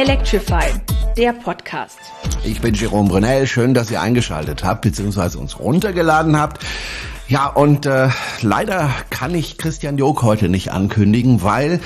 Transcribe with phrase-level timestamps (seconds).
[0.00, 0.64] Electrify,
[1.14, 1.98] der Podcast.
[2.42, 3.46] Ich bin Jerome Brunel.
[3.46, 5.36] Schön, dass ihr eingeschaltet habt bzw.
[5.36, 6.64] uns runtergeladen habt.
[7.28, 8.08] Ja, und äh,
[8.40, 11.80] leider kann ich Christian Jog heute nicht ankündigen, weil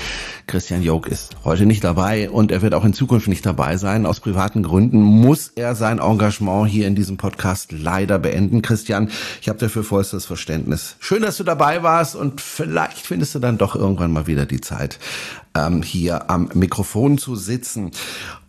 [0.47, 4.05] Christian Jog ist heute nicht dabei und er wird auch in Zukunft nicht dabei sein.
[4.05, 8.61] Aus privaten Gründen muss er sein Engagement hier in diesem Podcast leider beenden.
[8.61, 9.11] Christian,
[9.41, 10.95] ich habe dafür vollstes Verständnis.
[10.99, 14.61] Schön, dass du dabei warst und vielleicht findest du dann doch irgendwann mal wieder die
[14.61, 14.99] Zeit,
[15.55, 17.91] ähm, hier am Mikrofon zu sitzen.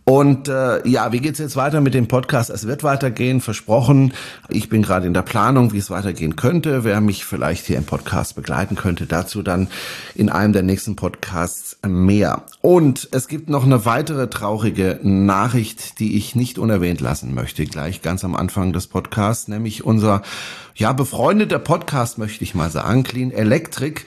[0.09, 2.49] Und äh, ja, wie geht's jetzt weiter mit dem Podcast?
[2.49, 4.13] Es wird weitergehen, versprochen.
[4.47, 6.85] Ich bin gerade in der Planung, wie es weitergehen könnte.
[6.85, 9.67] Wer mich vielleicht hier im Podcast begleiten könnte, dazu dann
[10.15, 12.43] in einem der nächsten Podcasts mehr.
[12.61, 18.01] Und es gibt noch eine weitere traurige Nachricht, die ich nicht unerwähnt lassen möchte, gleich
[18.01, 20.21] ganz am Anfang des Podcasts, nämlich unser
[20.73, 24.03] ja befreundeter Podcast, möchte ich mal sagen, Clean Electric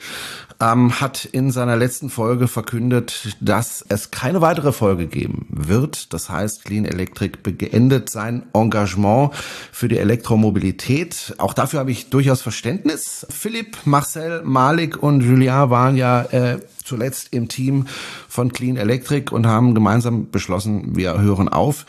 [0.60, 6.12] ähm, hat in seiner letzten Folge verkündet, dass es keine weitere Folge geben wird.
[6.12, 9.33] Das heißt, Clean Electric beendet sein Engagement
[9.72, 11.34] für die Elektromobilität.
[11.38, 13.27] Auch dafür habe ich durchaus Verständnis.
[13.31, 17.86] Philipp, Marcel, Malik und Julien waren ja äh, zuletzt im Team
[18.28, 21.86] von Clean Electric und haben gemeinsam beschlossen, wir hören auf.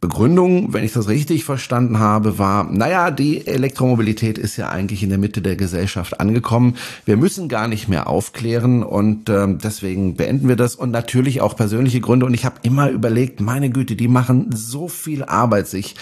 [0.00, 5.10] Begründung, wenn ich das richtig verstanden habe, war, naja, die Elektromobilität ist ja eigentlich in
[5.10, 6.76] der Mitte der Gesellschaft angekommen.
[7.04, 11.54] Wir müssen gar nicht mehr aufklären und ähm, deswegen beenden wir das und natürlich auch
[11.54, 12.24] persönliche Gründe.
[12.24, 15.96] Und ich habe immer überlegt, meine Güte, die machen so viel Arbeit sich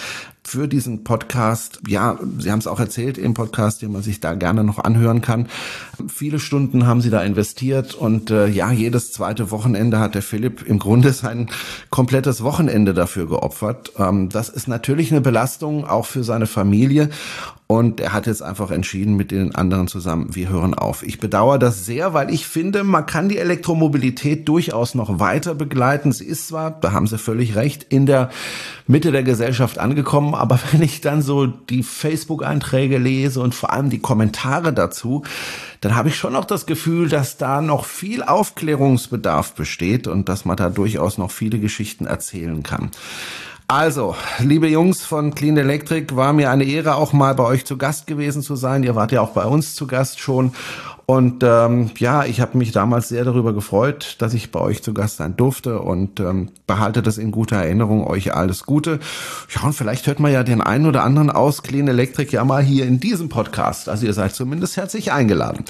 [0.48, 1.80] für diesen Podcast.
[1.86, 5.20] Ja, Sie haben es auch erzählt im Podcast, den man sich da gerne noch anhören
[5.20, 5.46] kann.
[6.08, 10.66] Viele Stunden haben Sie da investiert und äh, ja, jedes zweite Wochenende hat der Philipp
[10.66, 11.50] im Grunde sein
[11.90, 13.92] komplettes Wochenende dafür geopfert.
[13.98, 17.10] Ähm, das ist natürlich eine Belastung auch für seine Familie
[17.70, 21.02] und er hat jetzt einfach entschieden mit den anderen zusammen, wir hören auf.
[21.02, 26.10] Ich bedauere das sehr, weil ich finde, man kann die Elektromobilität durchaus noch weiter begleiten.
[26.10, 28.30] Sie ist zwar, da haben Sie völlig recht, in der
[28.86, 33.90] Mitte der Gesellschaft angekommen, aber wenn ich dann so die Facebook-Einträge lese und vor allem
[33.90, 35.22] die Kommentare dazu,
[35.80, 40.44] dann habe ich schon noch das Gefühl, dass da noch viel Aufklärungsbedarf besteht und dass
[40.44, 42.90] man da durchaus noch viele Geschichten erzählen kann.
[43.70, 47.76] Also, liebe Jungs von Clean Electric, war mir eine Ehre, auch mal bei euch zu
[47.76, 48.82] Gast gewesen zu sein.
[48.82, 50.54] Ihr wart ja auch bei uns zu Gast schon.
[51.10, 54.92] Und ähm, ja, ich habe mich damals sehr darüber gefreut, dass ich bei euch zu
[54.92, 58.06] Gast sein durfte und ähm, behalte das in guter Erinnerung.
[58.06, 59.00] Euch alles Gute.
[59.48, 62.62] Ja, und vielleicht hört man ja den einen oder anderen aus Clean Electric ja mal
[62.62, 63.88] hier in diesem Podcast.
[63.88, 65.64] Also ihr seid zumindest herzlich eingeladen.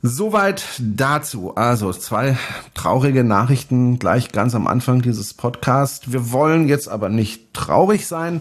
[0.00, 1.54] Soweit dazu.
[1.56, 2.38] Also zwei
[2.72, 6.10] traurige Nachrichten gleich ganz am Anfang dieses Podcasts.
[6.10, 8.40] Wir wollen jetzt aber nicht traurig sein,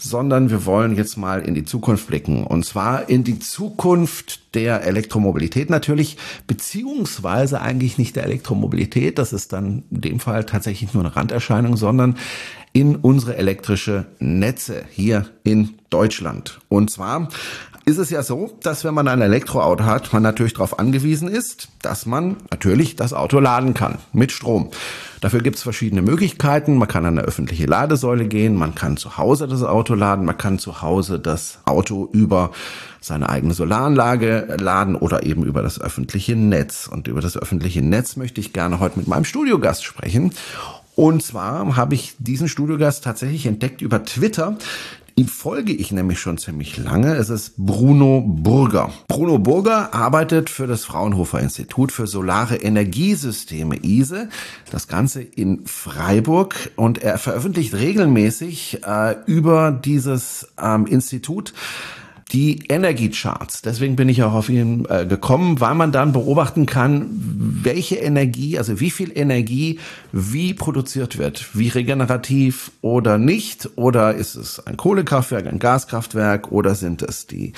[0.00, 2.44] sondern wir wollen jetzt mal in die Zukunft blicken.
[2.44, 6.16] Und zwar in die Zukunft der Elektromobilität natürlich,
[6.46, 11.76] beziehungsweise eigentlich nicht der Elektromobilität, das ist dann in dem Fall tatsächlich nur eine Randerscheinung,
[11.76, 12.16] sondern
[12.72, 16.60] in unsere elektrische Netze hier in Deutschland.
[16.68, 17.28] Und zwar
[17.88, 21.68] ist es ja so, dass wenn man ein Elektroauto hat, man natürlich darauf angewiesen ist,
[21.80, 24.68] dass man natürlich das Auto laden kann mit Strom.
[25.22, 26.76] Dafür gibt es verschiedene Möglichkeiten.
[26.76, 30.36] Man kann an eine öffentliche Ladesäule gehen, man kann zu Hause das Auto laden, man
[30.36, 32.50] kann zu Hause das Auto über
[33.00, 36.88] seine eigene Solaranlage laden oder eben über das öffentliche Netz.
[36.92, 40.34] Und über das öffentliche Netz möchte ich gerne heute mit meinem Studiogast sprechen.
[40.98, 44.58] Und zwar habe ich diesen Studiogast tatsächlich entdeckt über Twitter.
[45.18, 47.16] Ihm folge ich nämlich schon ziemlich lange.
[47.16, 48.92] Es ist Bruno Burger.
[49.08, 54.28] Bruno Burger arbeitet für das Fraunhofer Institut für Solare Energiesysteme ISE.
[54.70, 56.70] Das Ganze in Freiburg.
[56.76, 61.52] Und er veröffentlicht regelmäßig äh, über dieses ähm, Institut
[62.32, 63.62] die Energiecharts.
[63.62, 67.06] Deswegen bin ich auch auf ihn äh, gekommen, weil man dann beobachten kann,
[67.62, 69.78] welche Energie, also wie viel Energie
[70.12, 76.52] wie produziert wird, wie regenerativ oder nicht, oder ist es ein Kohlekraftwerk, ein Gaskraftwerk?
[76.52, 77.54] Oder sind es die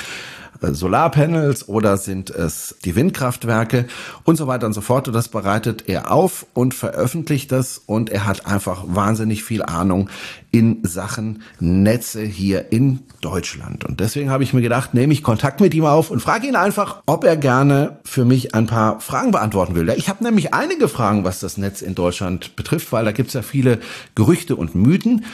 [0.60, 3.86] Solarpanels oder sind es die Windkraftwerke
[4.24, 5.08] und so weiter und so fort.
[5.08, 10.10] Und das bereitet er auf und veröffentlicht das und er hat einfach wahnsinnig viel Ahnung
[10.50, 13.84] in Sachen Netze hier in Deutschland.
[13.84, 16.56] Und deswegen habe ich mir gedacht, nehme ich Kontakt mit ihm auf und frage ihn
[16.56, 19.88] einfach, ob er gerne für mich ein paar Fragen beantworten will.
[19.96, 23.34] Ich habe nämlich einige Fragen, was das Netz in Deutschland betrifft, weil da gibt es
[23.34, 23.78] ja viele
[24.14, 25.24] Gerüchte und Mythen.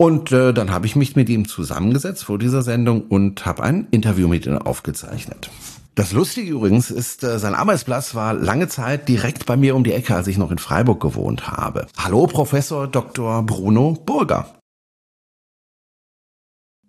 [0.00, 3.86] Und äh, dann habe ich mich mit ihm zusammengesetzt vor dieser Sendung und habe ein
[3.90, 5.50] Interview mit ihm aufgezeichnet.
[5.94, 9.92] Das Lustige übrigens ist, äh, sein Arbeitsplatz war lange Zeit direkt bei mir um die
[9.92, 11.86] Ecke, als ich noch in Freiburg gewohnt habe.
[11.98, 13.42] Hallo, Professor Dr.
[13.42, 14.59] Bruno Burger.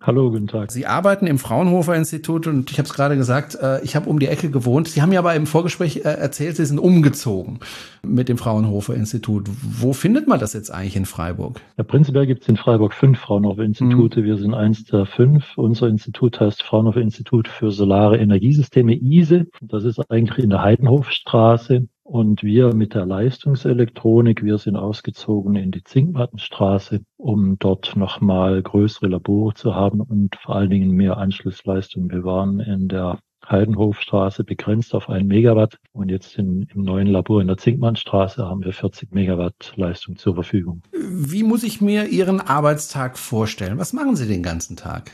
[0.04, 0.72] Hallo, guten Tag.
[0.72, 4.18] Sie arbeiten im Fraunhofer Institut und ich habe es gerade gesagt, äh, ich habe um
[4.18, 4.88] die Ecke gewohnt.
[4.88, 7.60] Sie haben ja aber im Vorgespräch äh, erzählt, Sie sind umgezogen
[8.02, 9.48] mit dem Fraunhofer Institut.
[9.62, 11.62] Wo findet man das jetzt eigentlich in Freiburg?
[11.78, 14.22] Ja, prinzipiell gibt es in Freiburg fünf Fraunhofer Institute.
[14.22, 14.26] Mhm.
[14.26, 15.56] Wir sind eins der fünf.
[15.56, 19.46] Unser Institut heißt Fraunhofer Institut für Solare Energiesysteme ISE.
[19.62, 21.88] Das ist eigentlich in der Heidenhofstraße.
[22.12, 29.08] Und wir mit der Leistungselektronik, wir sind ausgezogen in die Zinkmattenstraße, um dort nochmal größere
[29.08, 32.12] Labore zu haben und vor allen Dingen mehr Anschlussleistung.
[32.12, 33.20] Wir waren in der
[33.50, 38.66] Heidenhofstraße begrenzt auf ein Megawatt und jetzt in, im neuen Labor in der Zinkmannstraße haben
[38.66, 40.82] wir 40 Megawatt Leistung zur Verfügung.
[40.92, 43.78] Wie muss ich mir Ihren Arbeitstag vorstellen?
[43.78, 45.12] Was machen Sie den ganzen Tag?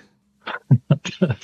[1.20, 1.38] das,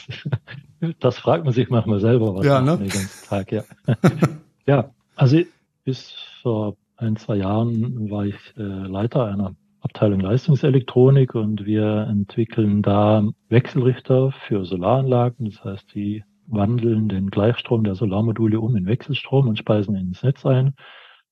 [0.99, 2.79] das fragt man sich manchmal selber, was ja, ne?
[2.79, 3.63] den ganzen Tag, ja.
[4.65, 4.89] ja,
[5.23, 5.37] also
[5.85, 12.81] bis vor ein, zwei Jahren war ich äh, Leiter einer Abteilung Leistungselektronik und wir entwickeln
[12.81, 15.45] da Wechselrichter für Solaranlagen.
[15.45, 20.45] Das heißt, die wandeln den Gleichstrom der Solarmodule um in Wechselstrom und speisen ins Netz
[20.45, 20.73] ein.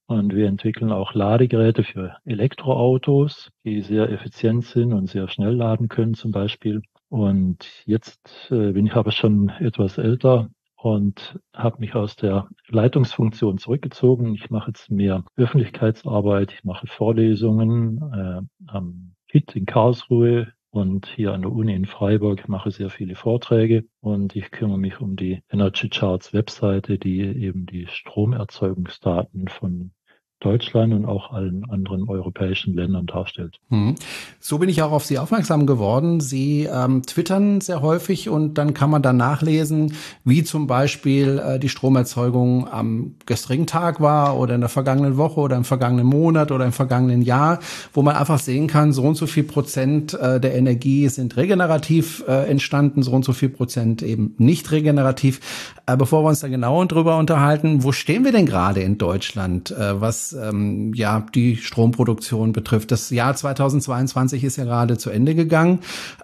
[0.06, 5.90] Und wir entwickeln auch Ladegeräte für Elektroautos, die sehr effizient sind und sehr schnell laden
[5.90, 6.82] können zum Beispiel.
[7.10, 10.50] Und jetzt äh, bin ich aber schon etwas älter
[10.82, 14.34] und habe mich aus der Leitungsfunktion zurückgezogen.
[14.34, 21.34] Ich mache jetzt mehr Öffentlichkeitsarbeit, ich mache Vorlesungen äh, am HIT in Karlsruhe und hier
[21.34, 25.44] an der Uni in Freiburg mache sehr viele Vorträge und ich kümmere mich um die
[25.50, 29.92] Energy Charts Webseite, die eben die Stromerzeugungsdaten von
[30.42, 33.60] Deutschland und auch allen anderen europäischen Ländern darstellt.
[33.70, 33.96] Hm.
[34.40, 36.20] So bin ich auch auf Sie aufmerksam geworden.
[36.20, 39.94] Sie ähm, twittern sehr häufig und dann kann man da nachlesen,
[40.26, 45.40] wie zum Beispiel äh, die Stromerzeugung am gestrigen Tag war oder in der vergangenen Woche
[45.40, 47.60] oder im vergangenen Monat oder im vergangenen Jahr,
[47.94, 52.24] wo man einfach sehen kann, so und so viel Prozent äh, der Energie sind regenerativ
[52.28, 55.40] äh, entstanden, so und so viel Prozent eben nicht regenerativ.
[55.86, 59.70] Äh, bevor wir uns da genauer drüber unterhalten, wo stehen wir denn gerade in Deutschland,
[59.72, 60.02] äh,
[60.34, 62.92] ähm, ja die Stromproduktion betrifft.
[62.92, 65.80] Das Jahr 2022 ist ja gerade zu Ende gegangen.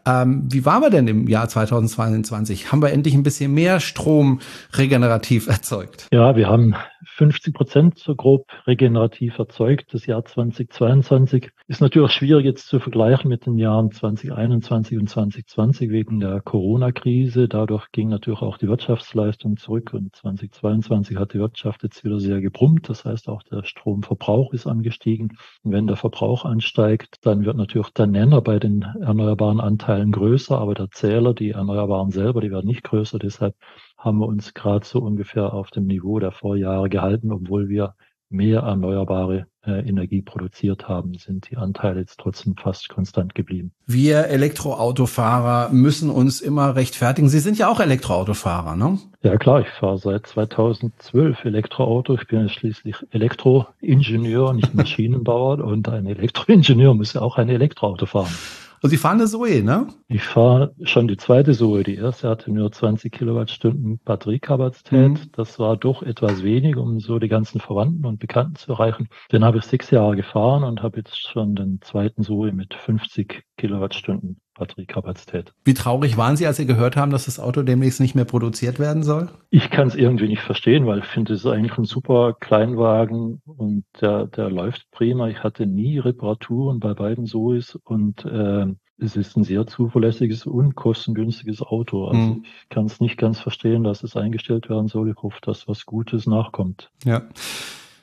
[0.06, 2.72] Ähm, wie waren wir denn im Jahr 2022?
[2.72, 4.40] Haben wir endlich ein bisschen mehr Strom
[4.74, 6.08] regenerativ erzeugt?
[6.12, 6.76] Ja, wir haben
[7.18, 9.94] 50 Prozent so grob regenerativ erzeugt.
[9.94, 15.90] Das Jahr 2022 ist natürlich schwierig jetzt zu vergleichen mit den Jahren 2021 und 2020
[15.90, 17.48] wegen der Corona-Krise.
[17.48, 22.40] Dadurch ging natürlich auch die Wirtschaftsleistung zurück und 2022 hat die Wirtschaft jetzt wieder sehr
[22.40, 22.88] gebrummt.
[22.88, 23.64] Das heißt, auch der
[23.98, 25.38] Stromverbrauch ist angestiegen.
[25.64, 30.58] Und wenn der Verbrauch ansteigt, dann wird natürlich der Nenner bei den erneuerbaren Anteilen größer,
[30.58, 33.20] aber der Zähler, die Erneuerbaren selber, die werden nicht größer.
[33.20, 33.56] Deshalb
[33.98, 37.96] haben wir uns gerade so ungefähr auf dem Niveau der Vorjahre gehalten, obwohl wir
[38.30, 43.72] mehr erneuerbare äh, Energie produziert haben, sind die Anteile jetzt trotzdem fast konstant geblieben.
[43.86, 47.30] Wir Elektroautofahrer müssen uns immer rechtfertigen.
[47.30, 49.00] Sie sind ja auch Elektroautofahrer, ne?
[49.22, 52.16] Ja klar, ich fahre seit 2012 Elektroauto.
[52.16, 58.34] Ich bin schließlich Elektroingenieur, nicht Maschinenbauer und ein Elektroingenieur muss ja auch ein Elektroauto fahren.
[58.82, 59.88] Und Sie fahren eine Zoe, ne?
[60.08, 61.84] Ich fahre schon die zweite Zoe.
[61.84, 65.10] Die erste hatte nur 20 Kilowattstunden Batteriekapazität.
[65.10, 65.32] Mhm.
[65.32, 69.10] Das war doch etwas wenig, um so die ganzen Verwandten und Bekannten zu erreichen.
[69.32, 73.44] Den habe ich sechs Jahre gefahren und habe jetzt schon den zweiten Zoe mit 50
[73.58, 75.54] Kilowattstunden Batteriekapazität.
[75.64, 78.80] Wie traurig waren Sie, als Sie gehört haben, dass das Auto demnächst nicht mehr produziert
[78.80, 79.30] werden soll?
[79.50, 83.42] Ich kann es irgendwie nicht verstehen, weil ich finde, es ist eigentlich ein super Kleinwagen
[83.46, 85.28] und der, der läuft prima.
[85.30, 88.68] Ich hatte nie Reparaturen bei beiden Zoes und äh,
[89.00, 92.06] es ist ein sehr zuverlässiges und kostengünstiges Auto.
[92.06, 92.46] Also hm.
[92.64, 95.12] ich kann es nicht ganz verstehen, dass es eingestellt werden soll.
[95.12, 96.90] Ich hoffe, dass was Gutes nachkommt.
[97.06, 97.24] Ja.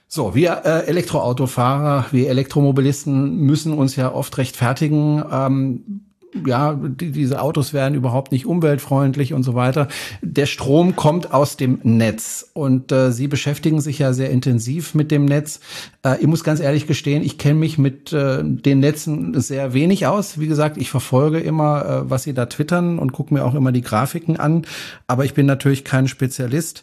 [0.07, 5.25] So, wir äh, Elektroautofahrer, wir Elektromobilisten müssen uns ja oft rechtfertigen.
[5.29, 6.04] Ähm,
[6.47, 9.89] ja, die, diese Autos werden überhaupt nicht umweltfreundlich und so weiter.
[10.21, 15.11] Der Strom kommt aus dem Netz und äh, Sie beschäftigen sich ja sehr intensiv mit
[15.11, 15.61] dem Netz.
[16.05, 20.07] Äh, ich muss ganz ehrlich gestehen, ich kenne mich mit äh, den Netzen sehr wenig
[20.07, 20.41] aus.
[20.41, 23.71] Wie gesagt, ich verfolge immer, äh, was Sie da twittern und gucke mir auch immer
[23.71, 24.67] die Grafiken an,
[25.07, 26.83] aber ich bin natürlich kein Spezialist.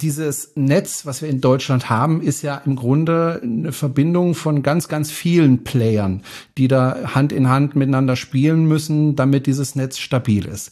[0.00, 4.88] Dieses Netz, was wir in Deutschland haben, ist ja im Grunde eine Verbindung von ganz,
[4.88, 6.22] ganz vielen Playern,
[6.56, 10.70] die da Hand in Hand miteinander spielen müssen müssen, damit dieses Netz stabil ist.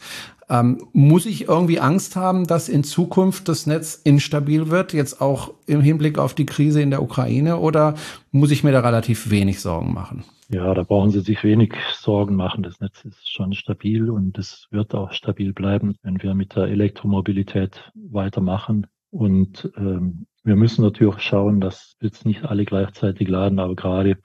[0.48, 5.54] Ähm, muss ich irgendwie Angst haben, dass in Zukunft das Netz instabil wird, jetzt auch
[5.66, 7.94] im Hinblick auf die Krise in der Ukraine, oder
[8.32, 10.24] muss ich mir da relativ wenig Sorgen machen?
[10.48, 12.64] Ja, da brauchen Sie sich wenig Sorgen machen.
[12.64, 16.64] Das Netz ist schon stabil und es wird auch stabil bleiben, wenn wir mit der
[16.64, 18.88] Elektromobilität weitermachen.
[19.12, 24.18] Und ähm, wir müssen natürlich schauen, dass jetzt nicht alle gleichzeitig laden, aber gerade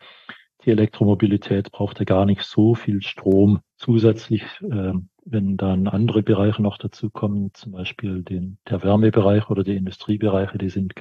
[0.63, 4.93] die Elektromobilität braucht ja gar nicht so viel Strom, zusätzlich, äh,
[5.25, 10.69] wenn dann andere Bereiche noch dazukommen, zum Beispiel den, der Wärmebereich oder die Industriebereiche, die
[10.69, 10.93] sind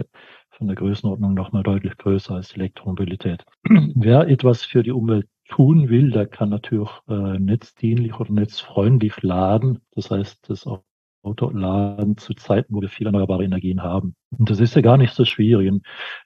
[0.51, 3.45] von der Größenordnung nochmal deutlich größer als Elektromobilität.
[3.65, 9.81] Wer etwas für die Umwelt tun will, der kann natürlich äh, netzdienlich oder netzfreundlich laden.
[9.93, 10.83] Das heißt, das auch
[11.25, 14.15] Auto laden zu Zeiten, wo wir viel erneuerbare Energien haben.
[14.39, 15.73] Und das ist ja gar nicht so schwierig.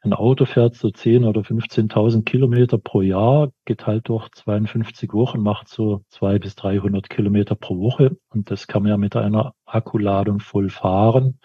[0.02, 5.68] Ein Auto fährt so 10 oder 15.000 Kilometer pro Jahr, geteilt durch 52 Wochen, macht
[5.68, 8.16] so 200 bis 300 Kilometer pro Woche.
[8.30, 11.38] Und das kann man ja mit einer Akkuladung voll fahren.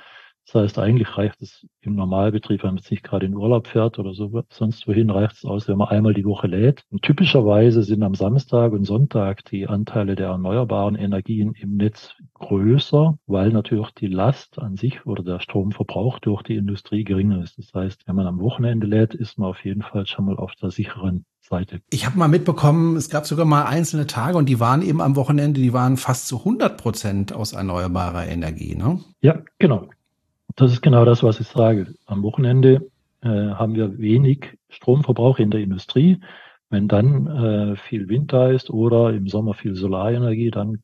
[0.45, 3.97] Das heißt, eigentlich reicht es im Normalbetrieb, wenn man jetzt nicht gerade in Urlaub fährt
[3.97, 6.83] oder so, sonst wohin reicht es aus, wenn man einmal die Woche lädt.
[6.91, 13.17] Und typischerweise sind am Samstag und Sonntag die Anteile der erneuerbaren Energien im Netz größer,
[13.25, 17.57] weil natürlich die Last an sich oder der Stromverbrauch durch die Industrie geringer ist.
[17.57, 20.53] Das heißt, wenn man am Wochenende lädt, ist man auf jeden Fall schon mal auf
[20.55, 21.81] der sicheren Seite.
[21.89, 25.15] Ich habe mal mitbekommen, es gab sogar mal einzelne Tage und die waren eben am
[25.15, 28.75] Wochenende, die waren fast zu 100 Prozent aus erneuerbarer Energie.
[28.75, 28.99] Ne?
[29.21, 29.87] Ja, genau.
[30.55, 31.93] Das ist genau das, was ich sage.
[32.05, 32.89] Am Wochenende
[33.21, 36.19] äh, haben wir wenig Stromverbrauch in der Industrie.
[36.69, 40.83] Wenn dann äh, viel Wind da ist oder im Sommer viel Solarenergie, dann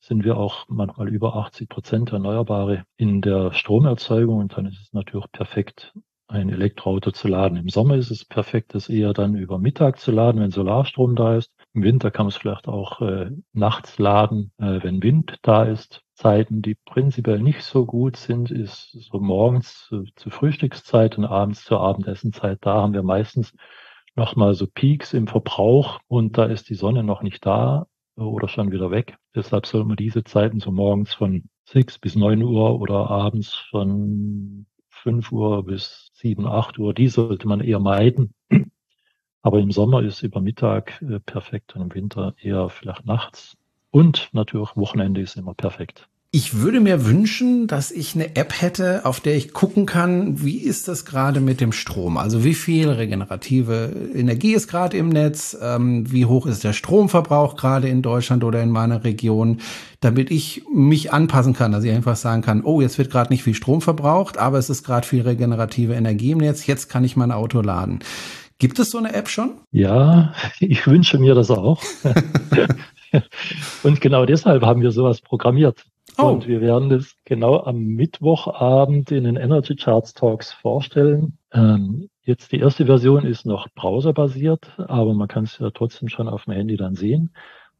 [0.00, 4.92] sind wir auch manchmal über 80 Prozent Erneuerbare in der Stromerzeugung und dann ist es
[4.92, 5.92] natürlich perfekt,
[6.26, 7.58] ein Elektroauto zu laden.
[7.58, 11.36] Im Sommer ist es perfekt, das eher dann über Mittag zu laden, wenn Solarstrom da
[11.36, 11.52] ist.
[11.74, 16.02] Im Winter kann man es vielleicht auch äh, nachts laden, äh, wenn Wind da ist.
[16.20, 21.64] Zeiten, die prinzipiell nicht so gut sind, ist so morgens zu, zu Frühstückszeit und abends
[21.64, 22.58] zur Abendessenzeit.
[22.60, 23.54] Da haben wir meistens
[24.16, 27.86] nochmal so Peaks im Verbrauch und da ist die Sonne noch nicht da
[28.16, 29.16] oder schon wieder weg.
[29.34, 34.66] Deshalb soll man diese Zeiten so morgens von sechs bis neun Uhr oder abends von
[34.90, 38.34] fünf Uhr bis sieben, acht Uhr, die sollte man eher meiden.
[39.42, 43.56] Aber im Sommer ist über Mittag äh, perfekt und im Winter eher vielleicht nachts.
[43.90, 46.09] Und natürlich Wochenende ist immer perfekt.
[46.32, 50.58] Ich würde mir wünschen, dass ich eine App hätte, auf der ich gucken kann, wie
[50.58, 52.16] ist das gerade mit dem Strom?
[52.16, 55.58] Also wie viel regenerative Energie ist gerade im Netz?
[55.60, 59.58] Ähm, wie hoch ist der Stromverbrauch gerade in Deutschland oder in meiner Region?
[59.98, 63.42] Damit ich mich anpassen kann, dass ich einfach sagen kann, oh, jetzt wird gerade nicht
[63.42, 66.64] viel Strom verbraucht, aber es ist gerade viel regenerative Energie im Netz.
[66.64, 68.04] Jetzt kann ich mein Auto laden.
[68.60, 69.54] Gibt es so eine App schon?
[69.72, 71.82] Ja, ich wünsche mir das auch.
[73.82, 75.84] Und genau deshalb haben wir sowas programmiert.
[76.22, 76.28] Oh.
[76.28, 81.38] Und wir werden das genau am Mittwochabend in den Energy Charts Talks vorstellen.
[81.52, 86.28] Ähm, jetzt die erste Version ist noch browserbasiert, aber man kann es ja trotzdem schon
[86.28, 87.32] auf dem Handy dann sehen.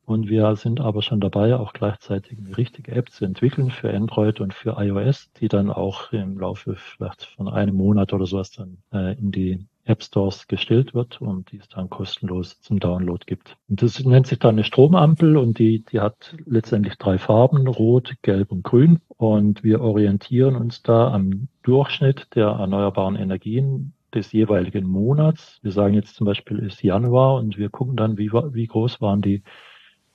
[0.04, 4.40] Und wir sind aber schon dabei, auch gleichzeitig eine richtige App zu entwickeln für Android
[4.40, 8.78] und für iOS, die dann auch im Laufe vielleicht von einem Monat oder sowas dann
[8.92, 13.56] äh, in die App Stores gestellt wird und die es dann kostenlos zum Download gibt.
[13.68, 18.14] Und das nennt sich dann eine Stromampel und die, die hat letztendlich drei Farben, rot,
[18.22, 19.00] gelb und grün.
[19.16, 25.58] Und wir orientieren uns da am Durchschnitt der erneuerbaren Energien des jeweiligen Monats.
[25.62, 29.22] Wir sagen jetzt zum Beispiel ist Januar und wir gucken dann, wie, wie groß waren
[29.22, 29.42] die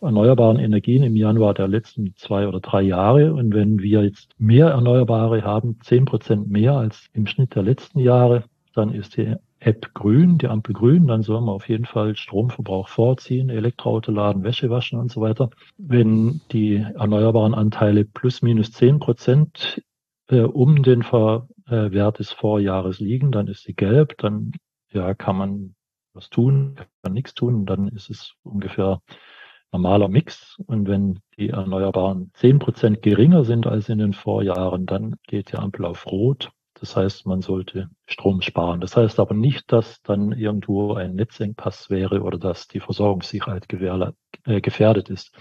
[0.01, 3.34] erneuerbaren Energien im Januar der letzten zwei oder drei Jahre.
[3.34, 8.00] Und wenn wir jetzt mehr Erneuerbare haben, zehn Prozent mehr als im Schnitt der letzten
[8.00, 9.36] Jahre, dann ist die
[9.66, 14.44] App grün, die Ampel grün, dann soll man auf jeden Fall Stromverbrauch vorziehen, Elektroauto laden,
[14.44, 15.50] Wäsche waschen und so weiter.
[15.78, 19.82] Wenn die erneuerbaren Anteile plus minus zehn Prozent
[20.30, 24.52] äh, um den Ver, äh, Wert des Vorjahres liegen, dann ist sie gelb, dann
[24.92, 25.76] ja, kann man
[26.14, 29.02] was tun, kann nichts tun, dann ist es ungefähr
[29.72, 30.58] normaler Mix.
[30.68, 35.58] Und wenn die Erneuerbaren zehn Prozent geringer sind als in den Vorjahren, dann geht die
[35.58, 36.52] Ampel auf Rot
[36.86, 38.80] das heißt, man sollte Strom sparen.
[38.80, 43.65] Das heißt aber nicht, dass dann irgendwo ein Netzengpass wäre oder dass die Versorgungssicherheit
[44.46, 45.36] äh, gefährdet ist.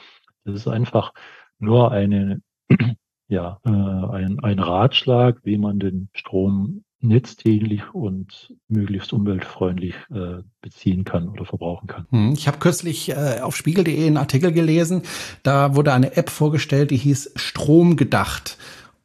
[0.46, 1.12] Das ist einfach
[1.58, 2.40] nur eine,
[3.28, 11.04] ja, äh, ein, ein Ratschlag, wie man den Strom netzdienlich und möglichst umweltfreundlich äh, beziehen
[11.04, 12.06] kann oder verbrauchen kann.
[12.08, 15.02] Hm, ich habe kürzlich äh, auf spiegel.de einen Artikel gelesen,
[15.42, 18.56] da wurde eine App vorgestellt, die hieß Strom gedacht.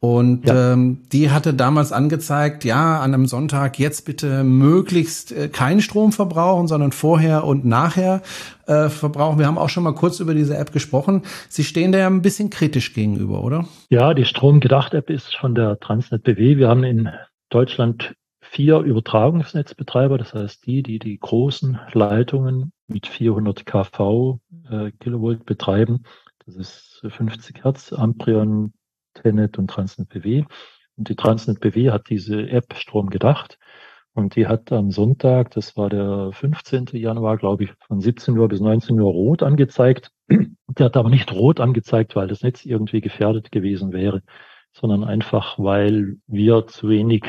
[0.02, 0.72] Und ja.
[0.72, 6.12] ähm, die hatte damals angezeigt, ja, an einem Sonntag jetzt bitte möglichst äh, keinen Strom
[6.12, 8.22] verbrauchen, sondern vorher und nachher
[8.66, 9.38] äh, verbrauchen.
[9.38, 11.22] Wir haben auch schon mal kurz über diese App gesprochen.
[11.50, 13.68] Sie stehen da ja ein bisschen kritisch gegenüber, oder?
[13.90, 16.56] Ja, die Stromgedacht-App ist von der Transnet BW.
[16.56, 17.10] Wir haben in
[17.50, 24.40] Deutschland vier Übertragungsnetzbetreiber, das heißt die, die die großen Leitungen mit 400 kV
[24.70, 26.04] äh, Kilovolt betreiben.
[26.46, 28.72] Das ist 50 Hertz, Amprion,
[29.22, 30.44] Tenet und Transnet BW.
[30.96, 33.58] Und die Transnet BW hat diese App Strom gedacht.
[34.12, 36.86] Und die hat am Sonntag, das war der 15.
[36.92, 40.10] Januar, glaube ich, von 17 Uhr bis 19 Uhr rot angezeigt.
[40.28, 44.22] Die hat aber nicht rot angezeigt, weil das Netz irgendwie gefährdet gewesen wäre,
[44.72, 47.24] sondern einfach, weil wir zu wenig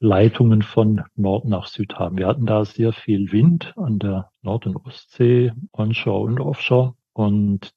[0.00, 2.18] Leitungen von Nord nach Süd haben.
[2.18, 6.94] Wir hatten da sehr viel Wind an der Nord- und Ostsee, onshore und offshore.
[7.12, 7.72] Und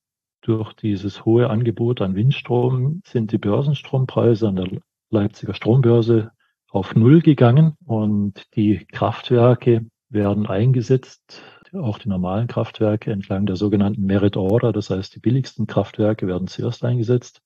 [0.46, 4.68] durch dieses hohe Angebot an Windstrom sind die Börsenstrompreise an der
[5.10, 6.32] Leipziger Strombörse
[6.70, 11.42] auf Null gegangen und die Kraftwerke werden eingesetzt,
[11.74, 16.48] auch die normalen Kraftwerke entlang der sogenannten Merit Order, das heißt die billigsten Kraftwerke werden
[16.48, 17.42] zuerst eingesetzt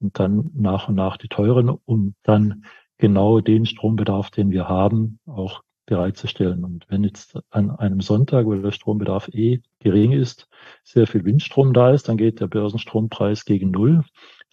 [0.00, 2.64] und dann nach und nach die teuren, um dann
[2.96, 6.64] genau den Strombedarf, den wir haben, auch bereitzustellen.
[6.64, 10.48] Und wenn jetzt an einem Sonntag, wo der Strombedarf eh gering ist,
[10.84, 14.04] sehr viel Windstrom da ist, dann geht der Börsenstrompreis gegen Null.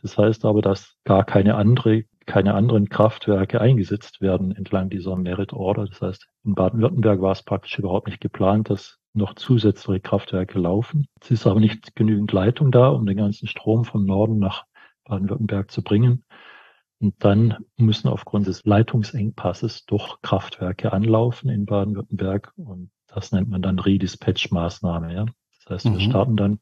[0.01, 5.53] Das heißt aber, dass gar keine andere, keine anderen Kraftwerke eingesetzt werden entlang dieser Merit
[5.53, 5.85] Order.
[5.85, 11.07] Das heißt, in Baden-Württemberg war es praktisch überhaupt nicht geplant, dass noch zusätzliche Kraftwerke laufen.
[11.21, 14.65] Es ist aber nicht genügend Leitung da, um den ganzen Strom vom Norden nach
[15.05, 16.23] Baden-Württemberg zu bringen.
[16.99, 22.53] Und dann müssen aufgrund des Leitungsengpasses doch Kraftwerke anlaufen in Baden-Württemberg.
[22.55, 25.13] Und das nennt man dann Redispatch-Maßnahme.
[25.13, 25.25] Ja?
[25.59, 25.93] Das heißt, mhm.
[25.93, 26.59] wir starten dann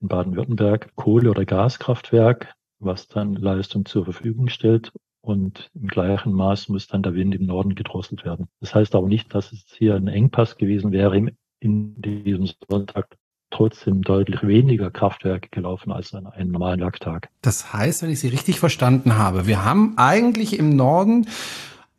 [0.00, 4.92] in Baden-Württemberg Kohle- oder Gaskraftwerk, was dann Leistung zur Verfügung stellt.
[5.20, 8.48] Und im gleichen Maß muss dann der Wind im Norden gedrosselt werden.
[8.60, 11.16] Das heißt aber nicht, dass es hier ein Engpass gewesen wäre
[11.60, 13.16] in diesem Sonntag
[13.52, 17.28] trotzdem deutlich weniger Kraftwerke gelaufen als an einem normalen Werktag.
[17.42, 21.26] Das heißt, wenn ich Sie richtig verstanden habe, wir haben eigentlich im Norden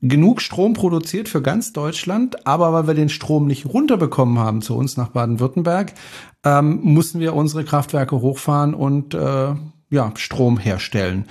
[0.03, 4.75] genug Strom produziert für ganz Deutschland, aber weil wir den Strom nicht runterbekommen haben zu
[4.75, 5.93] uns nach Baden-Württemberg,
[6.43, 9.55] ähm, mussten wir unsere Kraftwerke hochfahren und äh,
[9.89, 11.25] ja, Strom herstellen,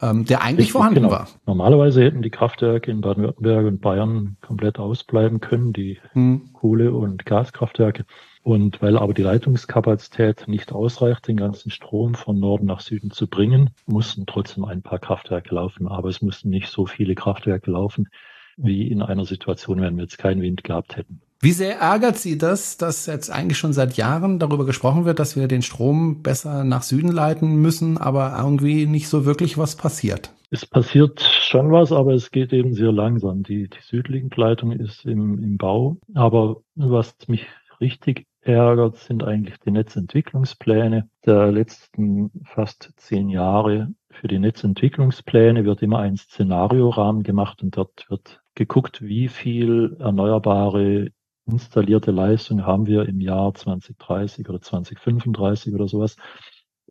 [0.00, 1.10] ähm, der eigentlich Richtig, vorhanden genau.
[1.10, 1.28] war.
[1.46, 6.52] Normalerweise hätten die Kraftwerke in Baden-Württemberg und Bayern komplett ausbleiben können, die hm.
[6.52, 8.04] Kohle- und Gaskraftwerke.
[8.42, 13.28] Und weil aber die Leitungskapazität nicht ausreicht, den ganzen Strom von Norden nach Süden zu
[13.28, 15.86] bringen, mussten trotzdem ein paar Kraftwerke laufen.
[15.86, 18.08] Aber es mussten nicht so viele Kraftwerke laufen,
[18.56, 21.20] wie in einer Situation, wenn wir jetzt keinen Wind gehabt hätten.
[21.40, 25.34] Wie sehr ärgert Sie das, dass jetzt eigentlich schon seit Jahren darüber gesprochen wird, dass
[25.36, 30.32] wir den Strom besser nach Süden leiten müssen, aber irgendwie nicht so wirklich was passiert?
[30.50, 33.42] Es passiert schon was, aber es geht eben sehr langsam.
[33.42, 35.96] Die, die südliche Leitung ist im, im Bau.
[36.14, 37.46] Aber was mich
[37.80, 43.94] richtig ärgert, sind eigentlich die Netzentwicklungspläne der letzten fast zehn Jahre.
[44.10, 51.08] Für die Netzentwicklungspläne wird immer ein Szenariorahmen gemacht und dort wird geguckt, wie viel erneuerbare
[51.46, 56.16] installierte Leistung haben wir im Jahr 2030 oder 2035 oder sowas.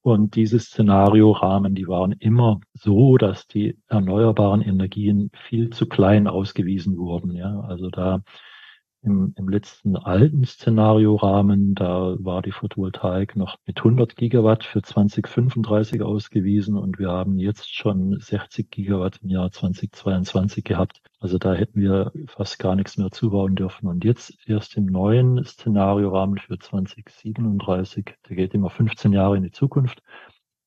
[0.04, 6.98] Und diese Szenariorahmen, die waren immer so, dass die erneuerbaren Energien viel zu klein ausgewiesen
[6.98, 7.36] wurden.
[7.36, 8.24] Ja, also da
[9.04, 16.02] im, im letzten alten Szenariorahmen, da war die Photovoltaik noch mit 100 Gigawatt für 2035
[16.02, 21.02] ausgewiesen und wir haben jetzt schon 60 Gigawatt im Jahr 2022 gehabt.
[21.20, 23.88] Also da hätten wir fast gar nichts mehr zubauen dürfen.
[23.88, 29.52] Und jetzt erst im neuen Szenariorahmen für 2037, der geht immer 15 Jahre in die
[29.52, 30.02] Zukunft,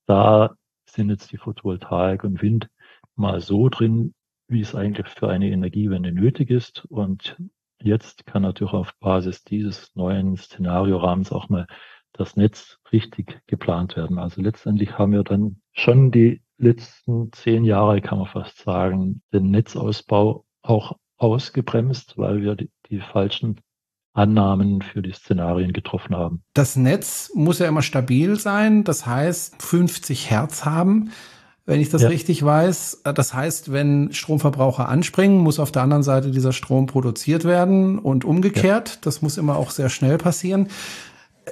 [0.06, 2.68] da sind jetzt die Photovoltaik und Wind
[3.16, 4.14] mal so drin,
[4.48, 6.84] wie es eigentlich für eine Energiewende nötig ist.
[6.86, 7.36] Und
[7.84, 11.66] Jetzt kann natürlich auf Basis dieses neuen Szenariorahmens auch mal
[12.14, 14.18] das Netz richtig geplant werden.
[14.18, 19.50] Also letztendlich haben wir dann schon die letzten zehn Jahre, kann man fast sagen, den
[19.50, 23.60] Netzausbau auch ausgebremst, weil wir die, die falschen
[24.14, 26.42] Annahmen für die Szenarien getroffen haben.
[26.54, 31.10] Das Netz muss ja immer stabil sein, das heißt 50 Hertz haben
[31.66, 32.08] wenn ich das ja.
[32.08, 33.02] richtig weiß.
[33.14, 38.24] Das heißt, wenn Stromverbraucher anspringen, muss auf der anderen Seite dieser Strom produziert werden und
[38.24, 38.88] umgekehrt.
[38.90, 38.96] Ja.
[39.02, 40.68] Das muss immer auch sehr schnell passieren.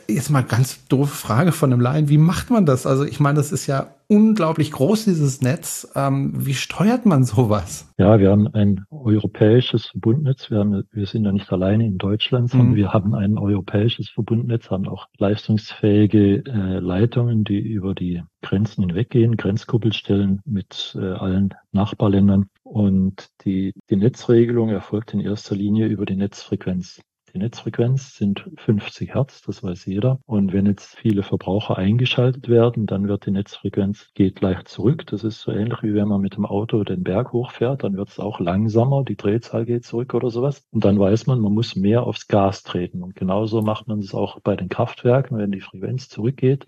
[0.08, 2.08] Jetzt mal ganz doofe Frage von einem Laien.
[2.08, 2.86] Wie macht man das?
[2.86, 5.90] Also ich meine, das ist ja unglaublich groß, dieses Netz.
[5.94, 7.90] Ähm, wie steuert man sowas?
[7.98, 10.50] Ja, wir haben ein europäisches Verbundnetz.
[10.50, 12.76] Wir, haben, wir sind ja nicht alleine in Deutschland, sondern mhm.
[12.76, 19.36] wir haben ein europäisches Verbundnetz, haben auch leistungsfähige äh, Leitungen, die über die Grenzen hinweggehen,
[19.36, 22.46] Grenzkuppelstellen mit äh, allen Nachbarländern.
[22.62, 27.00] Und die, die Netzregelung erfolgt in erster Linie über die Netzfrequenz.
[27.34, 30.20] Die Netzfrequenz sind 50 Hertz, das weiß jeder.
[30.26, 35.06] Und wenn jetzt viele Verbraucher eingeschaltet werden, dann wird die Netzfrequenz geht leicht zurück.
[35.06, 38.10] Das ist so ähnlich wie wenn man mit dem Auto den Berg hochfährt, dann wird
[38.10, 40.66] es auch langsamer, die Drehzahl geht zurück oder sowas.
[40.72, 43.02] Und dann weiß man, man muss mehr aufs Gas treten.
[43.02, 46.66] Und genauso macht man es auch bei den Kraftwerken, wenn die Frequenz zurückgeht,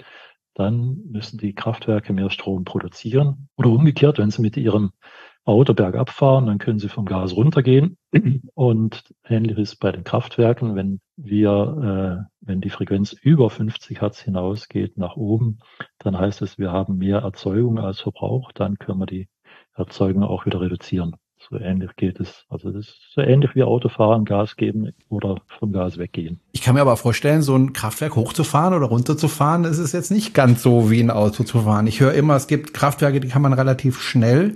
[0.55, 3.49] dann müssen die Kraftwerke mehr Strom produzieren.
[3.57, 4.93] Oder umgekehrt, wenn sie mit ihrem
[5.45, 7.99] Auto bergab fahren, dann können Sie vom Gas runtergehen.
[8.55, 14.21] Und ähnlich ist bei den Kraftwerken, wenn wir, äh, wenn die Frequenz über 50 Hertz
[14.21, 15.59] hinausgeht nach oben,
[15.99, 19.29] dann heißt es, wir haben mehr Erzeugung als Verbrauch, dann können wir die
[19.75, 21.17] Erzeugung auch wieder reduzieren.
[21.51, 22.45] So ähnlich geht es.
[22.49, 26.41] Also das ist so ähnlich wie Autofahren, Gas geben oder vom Gas weggehen.
[26.53, 30.35] Ich kann mir aber vorstellen, so ein Kraftwerk hochzufahren oder runterzufahren, ist es jetzt nicht
[30.35, 31.87] ganz so wie ein Auto zu fahren.
[31.87, 34.55] Ich höre immer, es gibt Kraftwerke, die kann man relativ schnell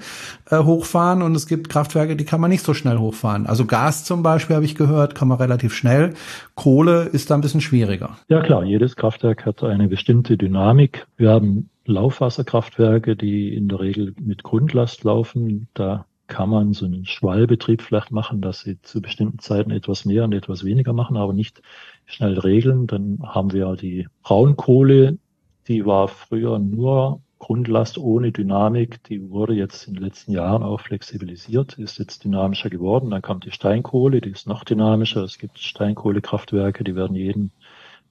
[0.50, 3.46] äh, hochfahren und es gibt Kraftwerke, die kann man nicht so schnell hochfahren.
[3.46, 6.14] Also Gas zum Beispiel habe ich gehört, kann man relativ schnell.
[6.54, 8.16] Kohle ist da ein bisschen schwieriger.
[8.28, 11.06] Ja klar, jedes Kraftwerk hat eine bestimmte Dynamik.
[11.16, 15.68] Wir haben Laufwasserkraftwerke, die in der Regel mit Grundlast laufen.
[15.74, 20.24] Da kann man so einen Schwallbetrieb vielleicht machen, dass sie zu bestimmten Zeiten etwas mehr
[20.24, 21.62] und etwas weniger machen, aber nicht
[22.06, 22.86] schnell regeln.
[22.86, 25.18] Dann haben wir die Braunkohle,
[25.66, 30.80] die war früher nur Grundlast ohne Dynamik, die wurde jetzt in den letzten Jahren auch
[30.80, 33.10] flexibilisiert, ist jetzt dynamischer geworden.
[33.10, 35.22] Dann kam die Steinkohle, die ist noch dynamischer.
[35.22, 37.52] Es gibt Steinkohlekraftwerke, die werden jeden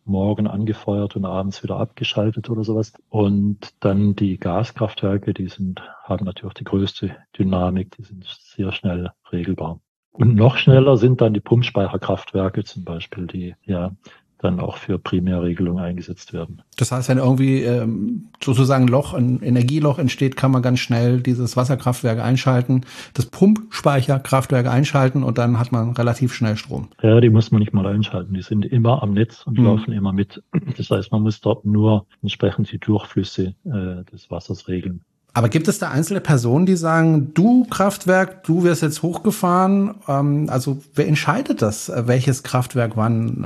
[0.07, 2.93] Morgen angefeuert und abends wieder abgeschaltet oder sowas.
[3.09, 9.11] Und dann die Gaskraftwerke, die sind, haben natürlich die größte Dynamik, die sind sehr schnell
[9.31, 9.79] regelbar.
[10.11, 13.91] Und noch schneller sind dann die Pumpspeicherkraftwerke zum Beispiel, die ja
[14.39, 16.61] dann auch für Primärregelung eingesetzt werden.
[16.77, 21.21] Das heißt, wenn irgendwie ähm, sozusagen ein Loch, ein Energieloch entsteht, kann man ganz schnell
[21.21, 22.81] dieses Wasserkraftwerk einschalten,
[23.13, 26.89] das Pumpspeicherkraftwerk einschalten und dann hat man relativ schnell Strom.
[27.01, 28.33] Ja, die muss man nicht mal einschalten.
[28.33, 29.65] Die sind immer am Netz und mhm.
[29.65, 30.41] laufen immer mit.
[30.77, 35.01] Das heißt, man muss dort nur entsprechend die Durchflüsse äh, des Wassers regeln.
[35.33, 39.95] Aber gibt es da einzelne Personen, die sagen, du Kraftwerk, du wirst jetzt hochgefahren?
[40.07, 43.45] Ähm, also wer entscheidet das, welches Kraftwerk wann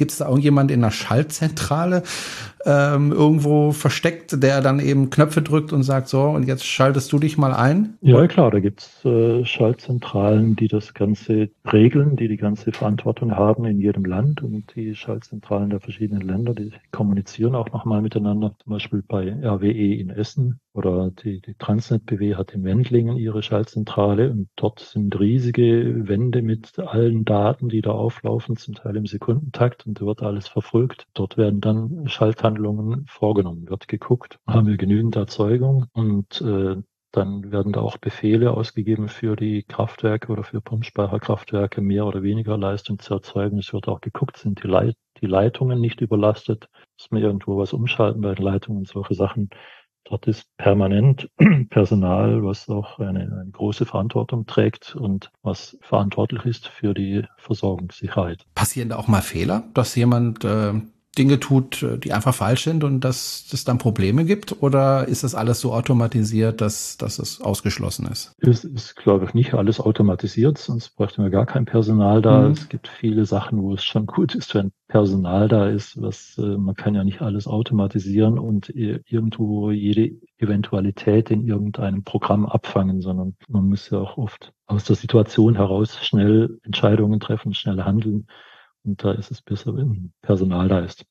[0.00, 2.04] Gibt es da irgendjemand in der Schaltzentrale
[2.66, 7.18] ähm, irgendwo versteckt, der dann eben Knöpfe drückt und sagt, so, und jetzt schaltest du
[7.18, 7.94] dich mal ein?
[8.00, 13.36] Ja, klar, da gibt es äh, Schaltzentralen, die das Ganze regeln, die die ganze Verantwortung
[13.36, 18.54] haben in jedem Land und die Schaltzentralen der verschiedenen Länder, die kommunizieren auch nochmal miteinander.
[18.62, 23.42] Zum Beispiel bei RWE in Essen oder die, die Transnet BW hat in Wendlingen ihre
[23.42, 29.06] Schaltzentrale und dort sind riesige Wände mit allen Daten, die da auflaufen, zum Teil im
[29.06, 31.06] Sekundentakt und wird alles verfolgt.
[31.14, 32.06] Dort werden dann
[32.50, 36.76] Schalthandlungen vorgenommen, wird geguckt, haben wir genügend Erzeugung und äh,
[37.12, 42.56] dann werden da auch Befehle ausgegeben für die Kraftwerke oder für Pumpspeicherkraftwerke, mehr oder weniger
[42.56, 43.58] Leistung zu erzeugen.
[43.58, 47.72] Es wird auch geguckt, sind die, Leit die Leitungen nicht überlastet, muss man irgendwo was
[47.72, 49.50] umschalten bei den Leitungen, solche Sachen
[50.04, 51.28] Dort ist permanent
[51.70, 58.44] Personal, was auch eine, eine, große Verantwortung trägt und was verantwortlich ist für die Versorgungssicherheit.
[58.54, 60.72] Passieren da auch mal Fehler, dass jemand äh,
[61.18, 64.62] Dinge tut, äh, die einfach falsch sind und dass es dann Probleme gibt?
[64.62, 68.32] Oder ist das alles so automatisiert, dass, dass es ausgeschlossen ist?
[68.38, 72.42] Es ist, glaube ich, nicht alles automatisiert, sonst bräuchten wir gar kein Personal da.
[72.42, 72.52] Mhm.
[72.52, 76.00] Es gibt viele Sachen, wo es schon gut ist, wenn Personal da ist.
[76.00, 82.46] Was, äh, man kann ja nicht alles automatisieren und irgendwo jede Eventualität in irgendeinem Programm
[82.46, 87.82] abfangen, sondern man muss ja auch oft aus der Situation heraus schnell Entscheidungen treffen, schnell
[87.82, 88.26] handeln.
[88.84, 91.04] Und da ist es besser, wenn Personal da ist.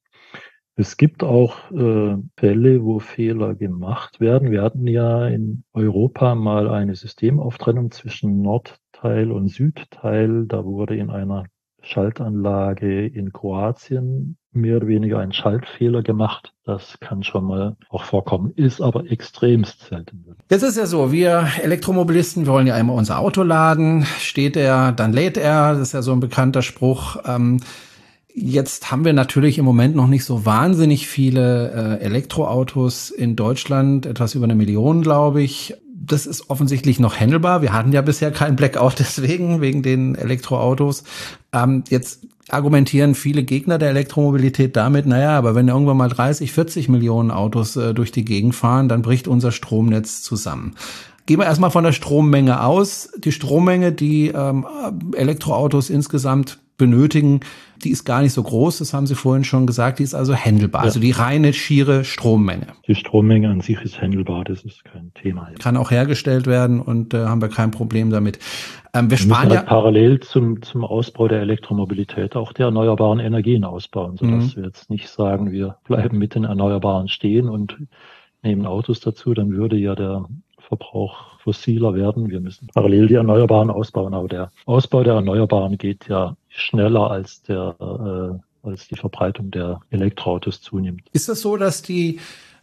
[0.75, 4.49] Es gibt auch äh, Fälle, wo Fehler gemacht werden.
[4.49, 10.45] Wir hatten ja in Europa mal eine Systemauftrennung zwischen Nordteil und Südteil.
[10.47, 11.45] Da wurde in einer
[11.82, 16.53] Schaltanlage in Kroatien mehr oder weniger ein Schaltfehler gemacht.
[16.65, 20.25] Das kann schon mal auch vorkommen, ist aber extremst selten.
[20.49, 24.05] Jetzt ist ja so, wir Elektromobilisten, wir wollen ja einmal unser Auto laden.
[24.19, 25.73] Steht er, dann lädt er.
[25.73, 27.17] Das ist ja so ein bekannter Spruch.
[27.25, 27.59] Ähm,
[28.41, 34.05] Jetzt haben wir natürlich im Moment noch nicht so wahnsinnig viele äh, Elektroautos in Deutschland,
[34.05, 35.75] etwas über eine Million, glaube ich
[36.09, 37.62] das ist offensichtlich noch handelbar.
[37.62, 41.03] Wir hatten ja bisher keinen Blackout deswegen, wegen den Elektroautos.
[41.53, 46.89] Ähm, jetzt argumentieren viele Gegner der Elektromobilität damit, naja, aber wenn irgendwann mal 30, 40
[46.89, 50.75] Millionen Autos äh, durch die Gegend fahren, dann bricht unser Stromnetz zusammen.
[51.25, 53.09] Gehen wir erstmal von der Strommenge aus.
[53.17, 54.65] Die Strommenge, die ähm,
[55.13, 57.42] Elektroautos insgesamt benötigen,
[57.84, 60.36] die ist gar nicht so groß, das haben Sie vorhin schon gesagt, die ist also
[60.36, 60.86] handelbar, ja.
[60.86, 62.68] also die reine schiere Strommenge.
[62.88, 65.50] Die Strommenge an sich ist handelbar, das ist kein Thema.
[65.60, 68.39] Kann auch hergestellt werden und äh, haben wir kein Problem damit.
[68.94, 73.20] Ähm, wir, wir sparen ja halt parallel zum, zum Ausbau der Elektromobilität auch die erneuerbaren
[73.20, 74.62] Energien ausbauen, sodass mhm.
[74.62, 77.78] wir jetzt nicht sagen, wir bleiben mit den Erneuerbaren stehen und
[78.42, 80.26] nehmen Autos dazu, dann würde ja der
[80.58, 82.30] Verbrauch fossiler werden.
[82.30, 87.41] Wir müssen parallel die Erneuerbaren ausbauen, aber der Ausbau der Erneuerbaren geht ja schneller als
[87.43, 91.03] der äh, als die Verbreitung der Elektroautos zunimmt.
[91.13, 92.19] Ist das so, dass die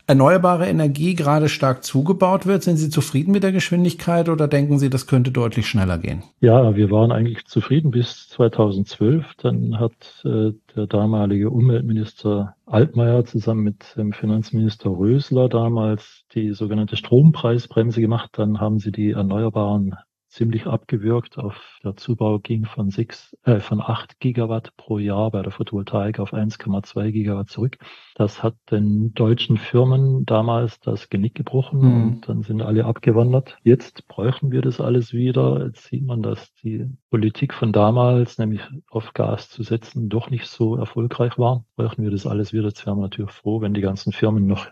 [0.07, 2.63] erneuerbare Energie gerade stark zugebaut wird.
[2.63, 6.23] Sind Sie zufrieden mit der Geschwindigkeit oder denken Sie, das könnte deutlich schneller gehen?
[6.41, 9.35] Ja, wir waren eigentlich zufrieden bis 2012.
[9.39, 16.97] Dann hat äh, der damalige Umweltminister Altmaier zusammen mit dem Finanzminister Rösler damals die sogenannte
[16.97, 18.31] Strompreisbremse gemacht.
[18.35, 19.97] Dann haben sie die erneuerbaren
[20.37, 21.39] ziemlich abgewürgt.
[21.39, 26.19] Auf der Zubau ging von sechs, äh, von acht Gigawatt pro Jahr bei der Photovoltaik
[26.21, 27.79] auf 1,2 Gigawatt zurück.
[28.15, 32.03] Das hat den deutschen Firmen damals das Genick gebrochen mhm.
[32.03, 33.57] und dann sind alle abgewandert.
[33.63, 35.65] Jetzt bräuchten wir das alles wieder.
[35.67, 40.47] Jetzt sieht man, dass die Politik von damals, nämlich auf Gas zu setzen, doch nicht
[40.47, 41.65] so erfolgreich war.
[41.77, 42.69] Bräuchten wir das alles wieder.
[42.69, 44.67] Jetzt wären wir natürlich froh, wenn die ganzen Firmen noch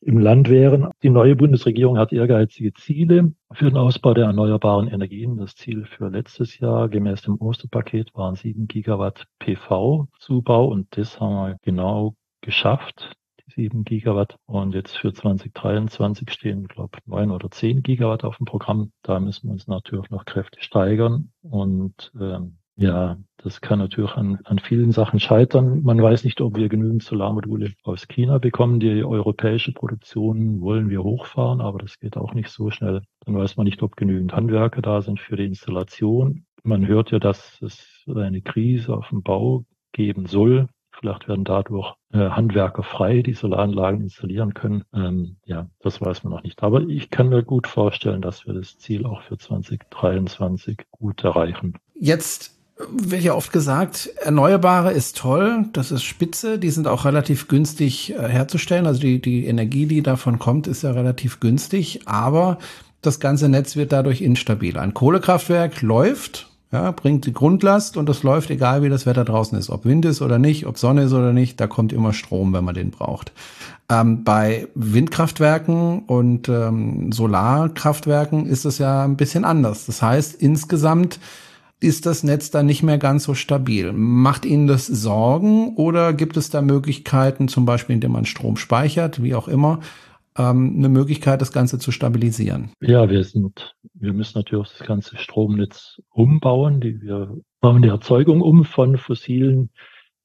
[0.00, 0.90] im Land wären.
[1.02, 5.36] Die neue Bundesregierung hat ehrgeizige Ziele für den Ausbau der erneuerbaren Energien.
[5.36, 11.34] Das Ziel für letztes Jahr gemäß dem Osterpaket waren sieben Gigawatt PV-Zubau und das haben
[11.34, 13.12] wir genau geschafft.
[13.46, 18.38] die Sieben Gigawatt und jetzt für 2023 stehen, glaube ich, neun oder zehn Gigawatt auf
[18.38, 18.92] dem Programm.
[19.02, 24.38] Da müssen wir uns natürlich noch kräftig steigern und ähm, ja, das kann natürlich an,
[24.44, 25.82] an vielen Sachen scheitern.
[25.82, 28.80] Man weiß nicht, ob wir genügend Solarmodule aus China bekommen.
[28.80, 33.02] Die europäische Produktion wollen wir hochfahren, aber das geht auch nicht so schnell.
[33.24, 36.44] Dann weiß man nicht, ob genügend Handwerker da sind für die Installation.
[36.62, 40.68] Man hört ja, dass es eine Krise auf dem Bau geben soll.
[40.92, 44.84] Vielleicht werden dadurch äh, Handwerker frei, die Solaranlagen installieren können.
[44.92, 46.62] Ähm, ja, das weiß man noch nicht.
[46.62, 51.78] Aber ich kann mir gut vorstellen, dass wir das Ziel auch für 2023 gut erreichen.
[51.94, 52.59] Jetzt
[52.90, 58.14] wird ja oft gesagt, Erneuerbare ist toll, das ist spitze, die sind auch relativ günstig
[58.14, 58.86] äh, herzustellen.
[58.86, 62.58] Also die, die Energie, die davon kommt, ist ja relativ günstig, aber
[63.02, 64.78] das ganze Netz wird dadurch instabil.
[64.78, 69.58] Ein Kohlekraftwerk läuft, ja, bringt die Grundlast und das läuft, egal wie das Wetter draußen
[69.58, 69.70] ist.
[69.70, 72.64] Ob Wind ist oder nicht, ob Sonne ist oder nicht, da kommt immer Strom, wenn
[72.64, 73.32] man den braucht.
[73.88, 79.86] Ähm, bei Windkraftwerken und ähm, Solarkraftwerken ist es ja ein bisschen anders.
[79.86, 81.18] Das heißt, insgesamt
[81.80, 83.92] ist das Netz dann nicht mehr ganz so stabil.
[83.92, 89.22] Macht Ihnen das Sorgen oder gibt es da Möglichkeiten, zum Beispiel indem man Strom speichert,
[89.22, 89.80] wie auch immer,
[90.36, 92.70] ähm, eine Möglichkeit, das Ganze zu stabilisieren?
[92.80, 96.80] Ja, wir sind, wir müssen natürlich das ganze Stromnetz umbauen.
[96.80, 99.70] Die, wir bauen die Erzeugung um von fossilen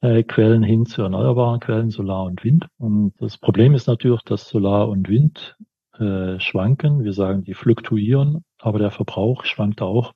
[0.02, 2.68] äh, Quellen hin zu erneuerbaren Quellen, Solar und Wind.
[2.78, 5.56] Und das Problem ist natürlich, dass Solar und Wind
[6.00, 7.04] äh, schwanken.
[7.04, 10.13] Wir sagen, die fluktuieren, aber der Verbrauch schwankt auch.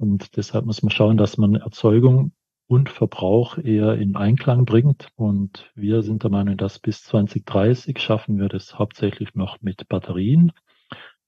[0.00, 2.32] Und deshalb muss man schauen, dass man Erzeugung
[2.66, 5.08] und Verbrauch eher in Einklang bringt.
[5.14, 10.52] Und wir sind der Meinung, dass bis 2030 schaffen wir das hauptsächlich noch mit Batterien.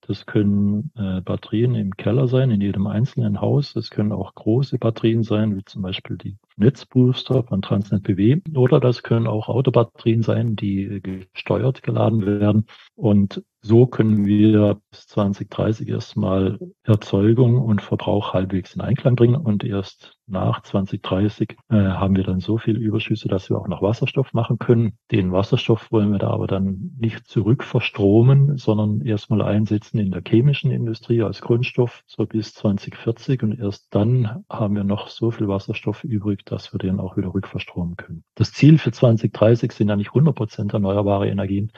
[0.01, 3.73] Das können äh, Batterien im Keller sein, in jedem einzelnen Haus.
[3.73, 8.41] Das können auch große Batterien sein, wie zum Beispiel die Netzbooster von Transnet BW.
[8.55, 12.65] Oder das können auch Autobatterien sein, die gesteuert geladen werden.
[12.95, 19.63] Und so können wir bis 2030 erstmal Erzeugung und Verbrauch halbwegs in Einklang bringen und
[19.63, 24.33] erst nach 2030 äh, haben wir dann so viel Überschüsse, dass wir auch noch Wasserstoff
[24.33, 24.97] machen können.
[25.11, 30.69] Den Wasserstoff wollen wir da aber dann nicht zurückverstromen, sondern erstmal einsetzen in der chemischen
[30.69, 36.03] Industrie als Grundstoff so bis 2040 und erst dann haben wir noch so viel Wasserstoff
[36.03, 38.25] übrig, dass wir den auch wieder rückverstromen können.
[38.35, 41.71] Das Ziel für 2030 sind ja nicht 100 Prozent erneuerbare Energien,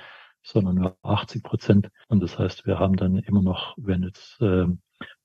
[0.46, 1.90] sondern nur 80 Prozent.
[2.08, 4.68] Und das heißt, wir haben dann immer noch, wenn jetzt äh,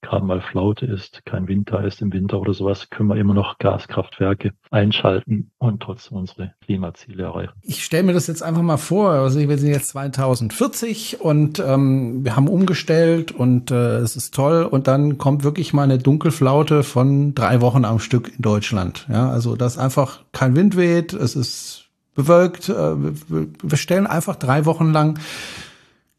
[0.03, 3.35] gerade mal Flaute ist, kein Wind da ist im Winter oder sowas, können wir immer
[3.35, 7.53] noch Gaskraftwerke einschalten und trotzdem unsere Klimaziele erreichen.
[7.63, 12.25] Ich stelle mir das jetzt einfach mal vor, also wir sind jetzt 2040 und ähm,
[12.25, 16.83] wir haben umgestellt und äh, es ist toll und dann kommt wirklich mal eine Dunkelflaute
[16.83, 19.07] von drei Wochen am Stück in Deutschland.
[19.11, 22.69] Ja, also dass einfach kein Wind weht, es ist bewölkt.
[22.69, 25.19] Äh, wir stellen einfach drei Wochen lang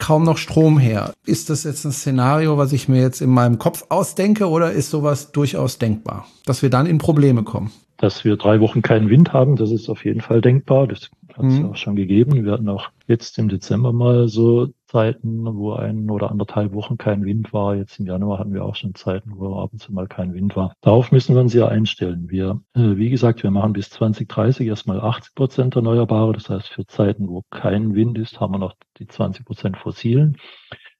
[0.02, 1.14] kaum noch Strom her.
[1.26, 4.90] Ist das jetzt ein Szenario, was ich mir jetzt in meinem Kopf ausdenke oder ist
[4.90, 7.72] sowas durchaus denkbar, dass wir dann in Probleme kommen?
[7.98, 10.88] Dass wir drei Wochen keinen Wind haben, das ist auf jeden Fall denkbar.
[10.88, 11.70] Das hat es mhm.
[11.72, 12.44] auch schon gegeben.
[12.44, 17.24] Wir hatten auch jetzt im Dezember mal so Zeiten, wo ein oder anderthalb Wochen kein
[17.24, 17.76] Wind war.
[17.76, 20.56] Jetzt im Januar hatten wir auch schon Zeiten, wo ab und zu mal kein Wind
[20.56, 20.74] war.
[20.82, 22.30] Darauf müssen wir uns ja einstellen.
[22.30, 26.34] Wir, äh, wie gesagt, wir machen bis 2030 erstmal 80 Prozent Erneuerbare.
[26.34, 30.38] Das heißt, für Zeiten, wo kein Wind ist, haben wir noch die 20 Prozent fossilen.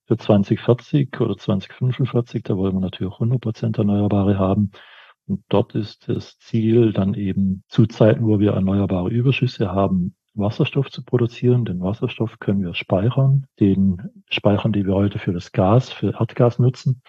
[0.06, 4.72] Für 2040 oder 2045, da wollen wir natürlich 100 Prozent Erneuerbare haben.
[5.28, 10.90] Und dort ist das Ziel dann eben zu Zeiten, wo wir erneuerbare Überschüsse haben, Wasserstoff
[10.90, 11.66] zu produzieren.
[11.66, 16.60] Den Wasserstoff können wir speichern, den speichern, die wir heute für das Gas, für Erdgas
[16.60, 17.02] nutzen.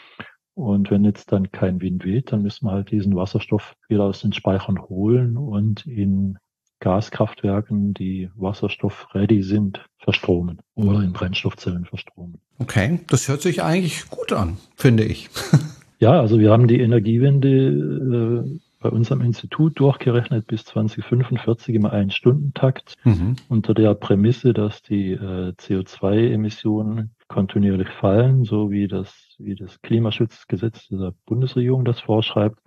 [0.54, 4.20] Und wenn jetzt dann kein Wind weht, dann müssen wir halt diesen Wasserstoff wieder aus
[4.20, 6.38] den Speichern holen und in
[6.80, 12.40] Gaskraftwerken, die wasserstoff-ready sind, verstromen oder in Brennstoffzellen verstromen.
[12.58, 15.30] Okay, das hört sich eigentlich gut an, finde ich.
[16.00, 22.96] ja, also wir haben die Energiewende äh, bei unserem Institut durchgerechnet bis 2045 im Ein-Stunden-Takt
[23.04, 23.36] mhm.
[23.48, 30.88] unter der Prämisse, dass die äh, CO2-Emissionen kontinuierlich fallen, so wie das, wie das Klimaschutzgesetz
[30.88, 32.58] der Bundesregierung das vorschreibt.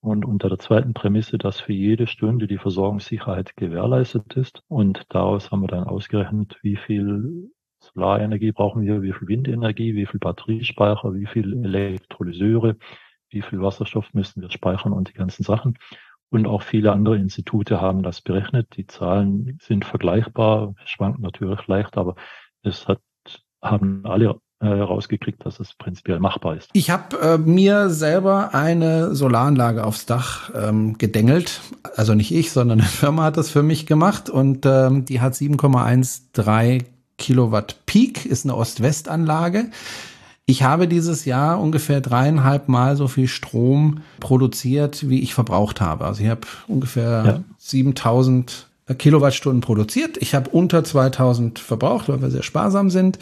[0.00, 4.62] Und unter der zweiten Prämisse, dass für jede Stunde die Versorgungssicherheit gewährleistet ist.
[4.68, 10.06] Und daraus haben wir dann ausgerechnet, wie viel Solarenergie brauchen wir, wie viel Windenergie, wie
[10.06, 12.76] viel Batteriespeicher, wie viel Elektrolyseure,
[13.30, 15.78] wie viel Wasserstoff müssen wir speichern und die ganzen Sachen.
[16.30, 18.76] Und auch viele andere Institute haben das berechnet.
[18.76, 22.16] Die Zahlen sind vergleichbar, schwanken natürlich leicht, aber
[22.62, 23.00] es hat,
[23.62, 26.70] haben alle herausgekriegt, dass es prinzipiell machbar ist.
[26.72, 31.60] Ich habe äh, mir selber eine Solaranlage aufs Dach ähm, gedengelt.
[31.96, 35.34] Also nicht ich, sondern eine Firma hat das für mich gemacht und ähm, die hat
[35.34, 36.84] 7,13
[37.18, 39.70] Kilowatt Peak, ist eine Ost-West-Anlage.
[40.50, 46.06] Ich habe dieses Jahr ungefähr dreieinhalb Mal so viel Strom produziert, wie ich verbraucht habe.
[46.06, 47.40] Also ich habe ungefähr ja.
[47.58, 50.16] 7000 Kilowattstunden produziert.
[50.16, 53.18] Ich habe unter 2000 verbraucht, weil wir sehr sparsam sind.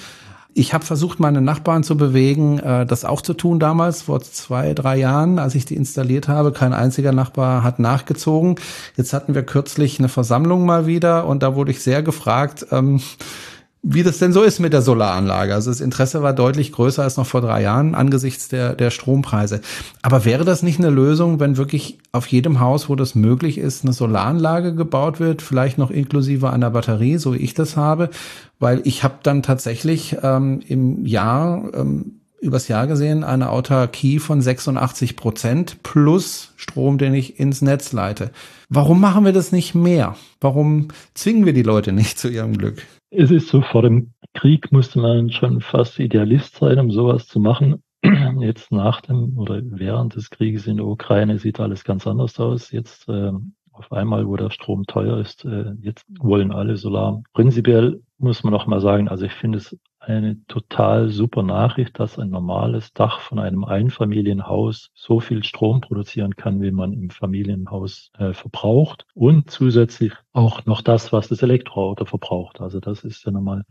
[0.55, 4.73] Ich habe versucht, meine Nachbarn zu bewegen, äh, das auch zu tun damals, vor zwei,
[4.73, 6.53] drei Jahren, als ich die installiert habe.
[6.53, 8.55] Kein einziger Nachbar hat nachgezogen.
[8.97, 13.01] Jetzt hatten wir kürzlich eine Versammlung mal wieder und da wurde ich sehr gefragt, ähm,
[13.89, 15.55] wie das denn so ist mit der Solaranlage.
[15.55, 19.61] Also das Interesse war deutlich größer als noch vor drei Jahren angesichts der, der Strompreise.
[20.03, 23.85] Aber wäre das nicht eine Lösung, wenn wirklich auf jedem Haus, wo das möglich ist,
[23.85, 28.11] eine Solaranlage gebaut wird, vielleicht noch inklusive einer Batterie, so wie ich das habe?
[28.59, 34.43] Weil ich habe dann tatsächlich ähm, im Jahr ähm, übers Jahr gesehen eine Autarkie von
[34.43, 38.33] 86 Prozent plus Strom, den ich ins Netz leite.
[38.69, 40.17] Warum machen wir das nicht mehr?
[40.41, 42.83] Warum zwingen wir die Leute nicht zu ihrem Glück?
[43.11, 47.39] Es ist so, vor dem Krieg musste man schon fast Idealist sein, um sowas zu
[47.39, 47.83] machen.
[48.41, 52.71] Jetzt nach dem oder während des Krieges in der Ukraine sieht alles ganz anders aus.
[52.73, 53.33] Jetzt äh,
[53.77, 57.23] auf einmal, wo der Strom teuer ist, äh, jetzt wollen alle Solar.
[57.33, 62.19] Prinzipiell muss man noch mal sagen, also ich finde es eine total super Nachricht, dass
[62.19, 68.11] ein normales Dach von einem Einfamilienhaus so viel Strom produzieren kann, wie man im Familienhaus
[68.19, 72.61] äh, verbraucht und zusätzlich auch noch das, was das Elektroauto verbraucht.
[72.61, 73.65] Also das ist ja nochmal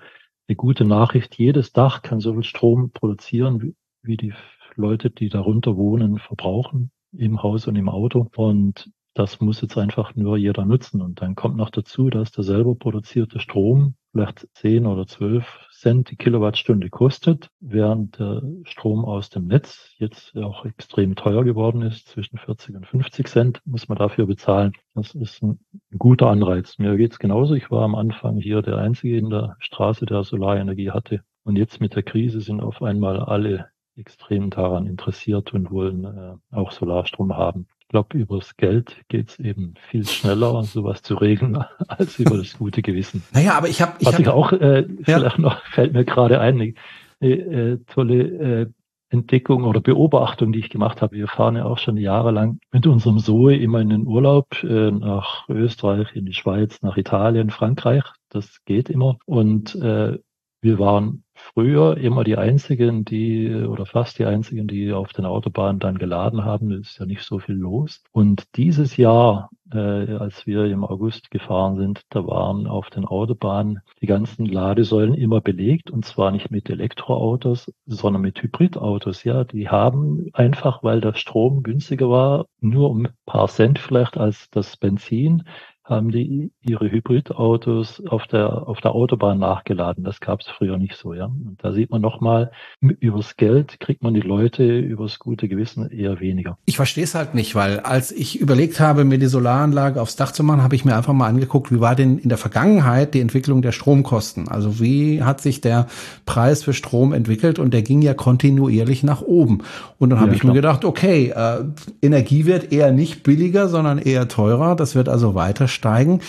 [0.47, 1.37] eine gute Nachricht.
[1.37, 4.33] Jedes Dach kann so viel Strom produzieren, wie, wie die
[4.75, 8.29] Leute, die darunter wohnen, verbrauchen im Haus und im Auto.
[8.35, 11.01] Und das muss jetzt einfach nur jeder nutzen.
[11.01, 16.11] Und dann kommt noch dazu, dass der selber produzierte Strom vielleicht 10 oder 12 Cent
[16.11, 22.09] die Kilowattstunde kostet, während der Strom aus dem Netz jetzt auch extrem teuer geworden ist.
[22.09, 24.73] Zwischen 40 und 50 Cent muss man dafür bezahlen.
[24.93, 25.59] Das ist ein
[25.97, 26.77] guter Anreiz.
[26.77, 27.55] Mir geht's genauso.
[27.55, 31.21] Ich war am Anfang hier der Einzige in der Straße, der Solarenergie hatte.
[31.43, 36.35] Und jetzt mit der Krise sind auf einmal alle extrem daran interessiert und wollen äh,
[36.51, 37.67] auch Solarstrom haben.
[37.95, 42.81] Ich glaube, übers Geld geht's eben viel schneller, sowas zu regeln, als über das gute
[42.81, 43.23] Gewissen.
[43.31, 43.93] Naja, aber ich habe...
[43.99, 44.85] Ich Was hab, ich auch, äh, ja.
[45.05, 46.75] vielleicht noch, fällt mir gerade ein,
[47.21, 48.67] eine äh, tolle äh,
[49.07, 51.15] Entdeckung oder Beobachtung, die ich gemacht habe.
[51.15, 55.47] Wir fahren ja auch schon jahrelang mit unserem Zoe immer in den Urlaub äh, nach
[55.47, 58.03] Österreich, in die Schweiz, nach Italien, Frankreich.
[58.27, 59.19] Das geht immer.
[59.25, 60.19] Und äh,
[60.65, 65.79] wir waren früher immer die einzigen, die oder fast die einzigen, die auf den Autobahnen
[65.79, 66.71] dann geladen haben.
[66.71, 68.03] Es ist ja nicht so viel los.
[68.11, 73.81] Und dieses Jahr, äh, als wir im August gefahren sind, da waren auf den Autobahnen
[74.01, 79.23] die ganzen Ladesäulen immer belegt und zwar nicht mit Elektroautos, sondern mit Hybridautos.
[79.23, 84.17] Ja, die haben einfach, weil der Strom günstiger war, nur um ein paar Cent vielleicht
[84.17, 85.43] als das Benzin,
[85.85, 90.03] haben die ihre Hybridautos auf der, auf der Autobahn nachgeladen.
[90.03, 91.25] Das gab es früher nicht so, ja.
[91.25, 96.19] Und da sieht man nochmal, übers Geld kriegt man die Leute übers gute Gewissen eher
[96.19, 96.57] weniger.
[96.65, 100.31] Ich verstehe es halt nicht, weil als ich überlegt habe, mir die Solaranlage aufs Dach
[100.31, 103.21] zu machen, habe ich mir einfach mal angeguckt, wie war denn in der Vergangenheit die
[103.21, 104.47] Entwicklung der Stromkosten?
[104.47, 105.85] Also wie hat sich der
[106.25, 107.59] Preis für Strom entwickelt?
[107.59, 109.59] Und der ging ja kontinuierlich nach oben.
[109.99, 110.53] Und dann habe ja, ich klar.
[110.53, 111.63] mir gedacht, okay, äh,
[112.01, 114.75] Energie wird eher nicht billiger, sondern eher teurer.
[114.75, 116.21] Das wird also weiter steigen.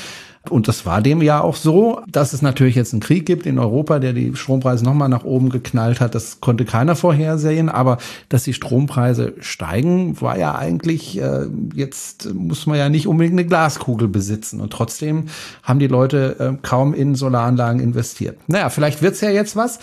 [0.51, 3.59] Und das war dem ja auch so, dass es natürlich jetzt einen Krieg gibt in
[3.59, 6.15] Europa, der die Strompreise nochmal nach oben geknallt hat.
[6.15, 7.69] Das konnte keiner vorhersehen.
[7.69, 7.99] Aber
[8.29, 13.47] dass die Strompreise steigen, war ja eigentlich, äh, jetzt muss man ja nicht unbedingt eine
[13.47, 14.61] Glaskugel besitzen.
[14.61, 15.27] Und trotzdem
[15.63, 18.39] haben die Leute äh, kaum in Solaranlagen investiert.
[18.47, 19.79] Naja, vielleicht wird's ja jetzt was.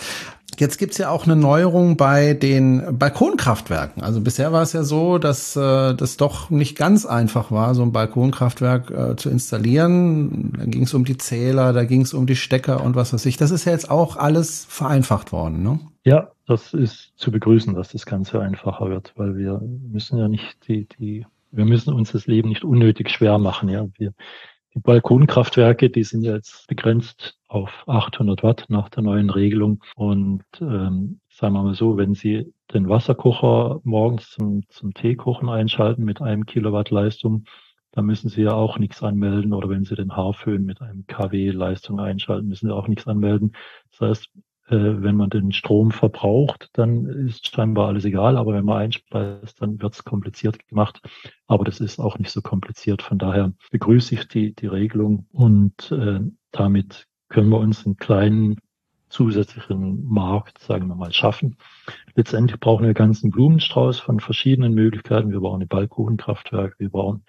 [0.60, 4.02] Jetzt gibt's ja auch eine Neuerung bei den Balkonkraftwerken.
[4.02, 7.82] Also bisher war es ja so, dass äh, das doch nicht ganz einfach war, so
[7.82, 10.52] ein Balkonkraftwerk äh, zu installieren.
[10.58, 13.26] Da ging es um die Zähler, da ging es um die Stecker und was weiß
[13.26, 13.36] ich.
[13.36, 15.80] Das ist ja jetzt auch alles vereinfacht worden, ne?
[16.04, 20.68] Ja, das ist zu begrüßen, dass das Ganze einfacher wird, weil wir müssen ja nicht
[20.68, 23.70] die, die, wir müssen uns das Leben nicht unnötig schwer machen.
[23.70, 24.12] Ja, wir,
[24.74, 29.82] die Balkonkraftwerke, die sind jetzt begrenzt auf 800 Watt nach der neuen Regelung.
[29.94, 36.04] Und ähm, sagen wir mal so, wenn Sie den Wasserkocher morgens zum, zum Teekochen einschalten
[36.04, 37.44] mit einem Kilowatt Leistung,
[37.92, 39.52] dann müssen Sie ja auch nichts anmelden.
[39.52, 43.52] Oder wenn Sie den Haarföhn mit einem kW Leistung einschalten, müssen Sie auch nichts anmelden.
[43.92, 44.30] Das heißt,
[44.66, 49.80] wenn man den Strom verbraucht, dann ist scheinbar alles egal, aber wenn man einspeist, dann
[49.80, 51.00] wird es kompliziert gemacht.
[51.46, 53.02] Aber das ist auch nicht so kompliziert.
[53.02, 58.56] Von daher begrüße ich die, die Regelung und äh, damit können wir uns einen kleinen
[59.10, 61.56] zusätzlichen Markt, sagen wir mal, schaffen.
[62.14, 65.30] Letztendlich brauchen wir einen ganzen Blumenstrauß von verschiedenen Möglichkeiten.
[65.30, 67.24] Wir brauchen ein Balkonkraftwerk, wir brauchen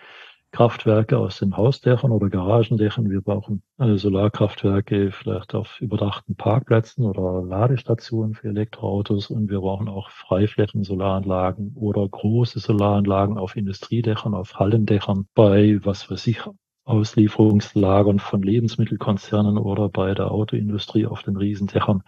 [0.56, 3.10] Kraftwerke aus den Hausdächern oder Garagendächern.
[3.10, 9.90] Wir brauchen äh, Solarkraftwerke vielleicht auf überdachten Parkplätzen oder Ladestationen für Elektroautos und wir brauchen
[9.90, 16.42] auch Freiflächen-Solaranlagen oder große Solaranlagen auf Industriedächern, auf Hallendächern bei, was weiß ich,
[16.86, 22.02] Auslieferungslagern von Lebensmittelkonzernen oder bei der Autoindustrie auf den Riesendächern.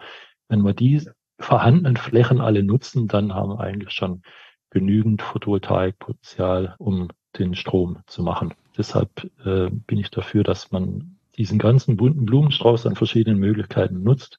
[0.48, 1.02] Wenn wir die
[1.38, 4.22] vorhandenen Flächen alle nutzen, dann haben wir eigentlich schon
[4.70, 7.08] genügend Photovoltaikpotenzial, um
[7.38, 8.54] den Strom zu machen.
[8.76, 14.38] Deshalb äh, bin ich dafür, dass man diesen ganzen bunten Blumenstrauß an verschiedenen Möglichkeiten nutzt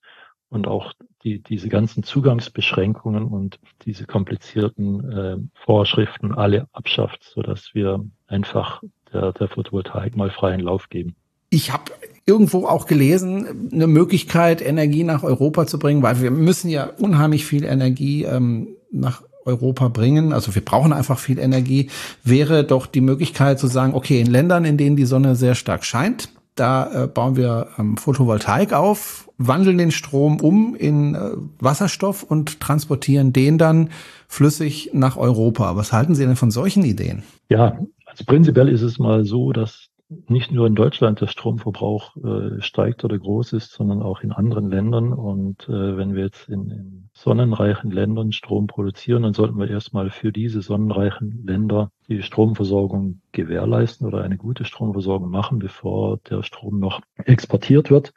[0.50, 0.93] und auch
[1.24, 8.82] die, diese ganzen Zugangsbeschränkungen und diese komplizierten äh, Vorschriften alle abschafft, so dass wir einfach
[9.14, 11.16] der, der Photovoltaik mal freien Lauf geben.
[11.50, 11.91] Ich habe
[12.26, 17.45] irgendwo auch gelesen, eine Möglichkeit, Energie nach Europa zu bringen, weil wir müssen ja unheimlich
[17.45, 21.89] viel Energie ähm, nach Europa bringen, also wir brauchen einfach viel Energie,
[22.24, 25.84] wäre doch die Möglichkeit zu sagen, okay, in Ländern, in denen die Sonne sehr stark
[25.84, 32.24] scheint, da äh, bauen wir ähm, Photovoltaik auf, wandeln den Strom um in äh, Wasserstoff
[32.24, 33.89] und transportieren den dann
[34.28, 35.76] flüssig nach Europa.
[35.76, 37.24] Was halten Sie denn von solchen Ideen?
[37.50, 39.88] Ja, also prinzipiell ist es mal so, dass
[40.28, 44.70] nicht nur in Deutschland der Stromverbrauch äh, steigt oder groß ist, sondern auch in anderen
[44.70, 45.14] Ländern.
[45.14, 50.10] Und äh, wenn wir jetzt in, in sonnenreichen Ländern Strom produzieren, dann sollten wir erstmal
[50.10, 56.80] für diese sonnenreichen Länder die Stromversorgung gewährleisten oder eine gute Stromversorgung machen, bevor der Strom
[56.80, 58.14] noch exportiert wird.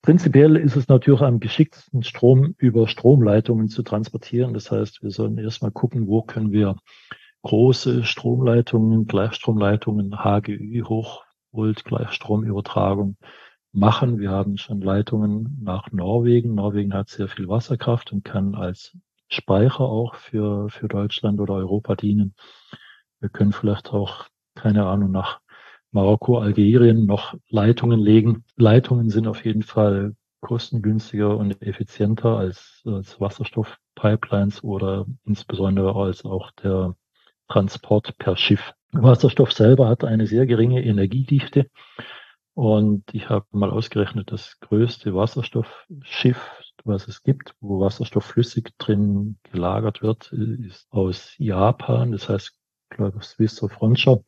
[0.00, 4.54] Prinzipiell ist es natürlich am geschicktesten, Strom über Stromleitungen zu transportieren.
[4.54, 6.76] Das heißt, wir sollen erstmal gucken, wo können wir
[7.42, 11.25] große Stromleitungen, Gleichstromleitungen, HGÜ, hoch
[11.56, 13.16] Volt-Gleichstromübertragung
[13.72, 14.18] machen.
[14.18, 16.54] Wir haben schon Leitungen nach Norwegen.
[16.54, 18.96] Norwegen hat sehr viel Wasserkraft und kann als
[19.28, 22.34] Speicher auch für, für Deutschland oder Europa dienen.
[23.20, 25.40] Wir können vielleicht auch, keine Ahnung, nach
[25.90, 28.44] Marokko, Algerien noch Leitungen legen.
[28.56, 36.50] Leitungen sind auf jeden Fall kostengünstiger und effizienter als, als Wasserstoffpipelines oder insbesondere als auch
[36.52, 36.94] der
[37.48, 38.75] Transport per Schiff.
[38.92, 41.68] Wasserstoff selber hat eine sehr geringe Energiedichte.
[42.54, 46.50] Und ich habe mal ausgerechnet, das größte Wasserstoffschiff,
[46.84, 52.12] was es gibt, wo Wasserstoff flüssig drin gelagert wird, ist aus Japan.
[52.12, 52.52] Das heißt,
[52.90, 54.22] ich glaube, Swiss of Frontier.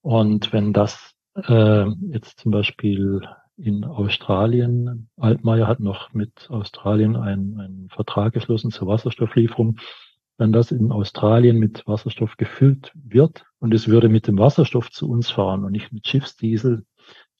[0.00, 3.22] Und wenn das äh, jetzt zum Beispiel
[3.56, 9.78] in Australien, Altmaier hat noch mit Australien einen, einen Vertrag geschlossen zur Wasserstofflieferung
[10.40, 15.08] wenn das in Australien mit Wasserstoff gefüllt wird und es würde mit dem Wasserstoff zu
[15.08, 16.82] uns fahren und nicht mit Schiffsdiesel,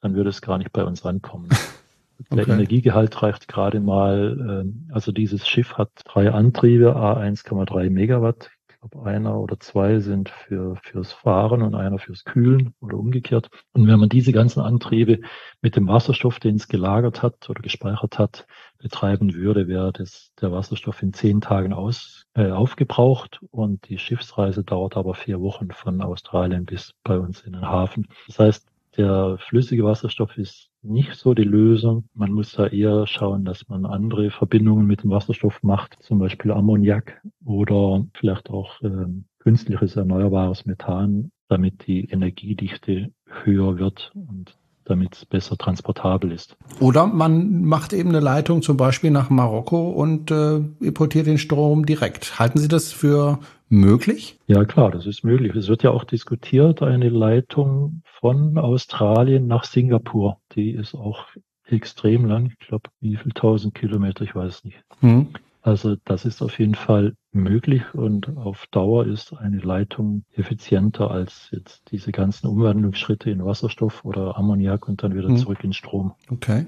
[0.03, 1.49] dann würde es gar nicht bei uns ankommen.
[2.31, 2.53] Der okay.
[2.53, 8.51] Energiegehalt reicht gerade mal, äh, also dieses Schiff hat drei Antriebe, A1,3 Megawatt.
[8.81, 13.51] Glaube, einer oder zwei sind für, fürs Fahren und einer fürs Kühlen oder umgekehrt.
[13.73, 15.21] Und wenn man diese ganzen Antriebe
[15.61, 18.47] mit dem Wasserstoff, den es gelagert hat oder gespeichert hat,
[18.79, 24.65] betreiben würde, wäre das, der Wasserstoff in zehn Tagen aus, äh, aufgebraucht und die Schiffsreise
[24.65, 28.09] dauert aber vier Wochen von Australien bis bei uns in den Hafen.
[28.29, 28.67] Das heißt,
[28.97, 32.09] der flüssige Wasserstoff ist nicht so die Lösung.
[32.15, 36.53] Man muss da eher schauen, dass man andere Verbindungen mit dem Wasserstoff macht, zum Beispiel
[36.53, 39.07] Ammoniak oder vielleicht auch äh,
[39.39, 44.57] künstliches erneuerbares Methan, damit die Energiedichte höher wird und
[44.91, 46.57] damit es besser transportabel ist.
[46.81, 51.87] Oder man macht eben eine Leitung zum Beispiel nach Marokko und äh, importiert den Strom
[51.87, 52.39] direkt.
[52.39, 53.39] Halten Sie das für
[53.69, 54.39] möglich?
[54.47, 55.55] Ja, klar, das ist möglich.
[55.55, 60.39] Es wird ja auch diskutiert, eine Leitung von Australien nach Singapur.
[60.55, 61.27] Die ist auch
[61.67, 62.53] extrem lang.
[62.61, 64.83] Ich glaube, wie viel tausend Kilometer, ich weiß nicht.
[65.01, 65.29] Hm.
[65.63, 71.49] Also das ist auf jeden Fall möglich und auf Dauer ist eine Leitung effizienter als
[71.53, 75.37] jetzt diese ganzen Umwandlungsschritte in Wasserstoff oder Ammoniak und dann wieder hm.
[75.37, 76.13] zurück in Strom.
[76.31, 76.67] Okay.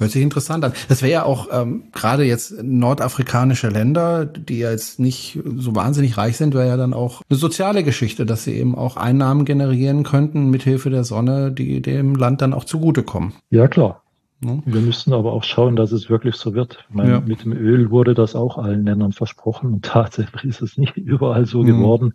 [0.00, 0.72] Hört sich interessant an.
[0.88, 6.16] Das wäre ja auch ähm, gerade jetzt nordafrikanische Länder, die ja jetzt nicht so wahnsinnig
[6.16, 10.02] reich sind, wäre ja dann auch eine soziale Geschichte, dass sie eben auch Einnahmen generieren
[10.02, 13.34] könnten mithilfe der Sonne, die dem Land dann auch zugutekommen.
[13.50, 14.02] Ja, klar.
[14.42, 14.58] Ja.
[14.64, 16.84] Wir müssen aber auch schauen, dass es wirklich so wird.
[16.88, 17.20] Meine, ja.
[17.20, 21.46] Mit dem Öl wurde das auch allen Ländern versprochen und tatsächlich ist es nicht überall
[21.46, 21.66] so mhm.
[21.66, 22.14] geworden.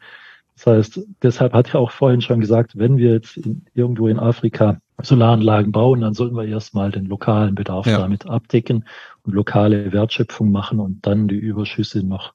[0.55, 4.19] Das heißt, deshalb hatte ich auch vorhin schon gesagt, wenn wir jetzt in, irgendwo in
[4.19, 7.97] Afrika Solaranlagen bauen, dann sollten wir erstmal den lokalen Bedarf ja.
[7.97, 8.85] damit abdecken
[9.23, 12.33] und lokale Wertschöpfung machen und dann die Überschüsse noch,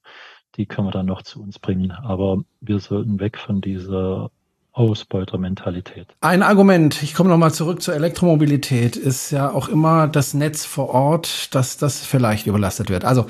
[0.56, 1.90] die können wir dann noch zu uns bringen.
[1.90, 4.30] Aber wir sollten weg von dieser
[4.72, 6.06] Ausbeutermentalität.
[6.20, 10.90] Ein Argument, ich komme nochmal zurück zur Elektromobilität, ist ja auch immer das Netz vor
[10.90, 13.04] Ort, dass das vielleicht überlastet wird.
[13.04, 13.26] Also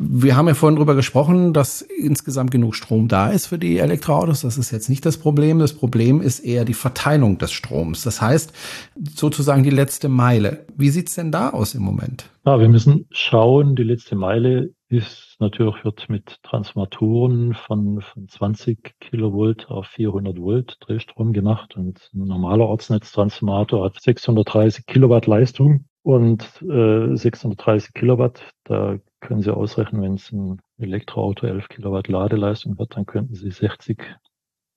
[0.00, 4.42] wir haben ja vorhin drüber gesprochen, dass insgesamt genug Strom da ist für die Elektroautos.
[4.42, 5.58] Das ist jetzt nicht das Problem.
[5.58, 8.02] Das Problem ist eher die Verteilung des Stroms.
[8.02, 8.52] Das heißt,
[9.16, 10.66] sozusagen die letzte Meile.
[10.76, 12.30] Wie sieht's denn da aus im Moment?
[12.46, 13.74] Ja, wir müssen schauen.
[13.74, 20.76] Die letzte Meile ist natürlich wird mit Transformatoren von, von 20 Kilovolt auf 400 Volt
[20.80, 28.98] Drehstrom gemacht und ein normaler Ortsnetztransformator hat 630 Kilowatt Leistung und äh, 630 Kilowatt, da
[29.20, 34.02] können Sie ausrechnen, wenn es ein Elektroauto 11 Kilowatt Ladeleistung hat, dann könnten Sie 60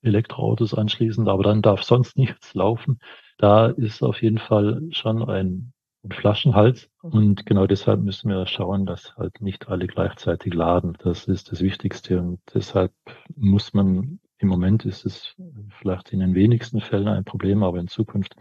[0.02, 3.00] Elektroautos anschließen, aber dann darf sonst nichts laufen.
[3.38, 5.74] Da ist auf jeden Fall schon ein,
[6.04, 10.98] ein Flaschenhals und genau deshalb müssen wir schauen, dass halt nicht alle gleichzeitig laden.
[11.00, 12.94] Das ist das Wichtigste und deshalb
[13.36, 15.36] muss man im Moment ist es
[15.80, 18.36] vielleicht in den wenigsten Fällen ein Problem, aber in Zukunft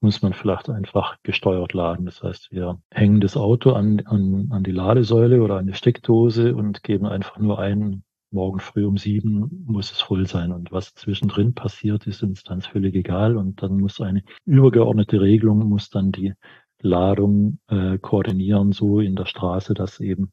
[0.00, 2.04] muss man vielleicht einfach gesteuert laden.
[2.04, 6.54] Das heißt, wir hängen das Auto an, an, an die Ladesäule oder an die Steckdose
[6.54, 10.52] und geben einfach nur ein, morgen früh um sieben muss es voll sein.
[10.52, 13.36] Und was zwischendrin passiert, ist uns dann völlig egal.
[13.36, 16.34] Und dann muss eine übergeordnete Regelung, muss dann die
[16.82, 20.32] Ladung äh, koordinieren, so in der Straße, dass eben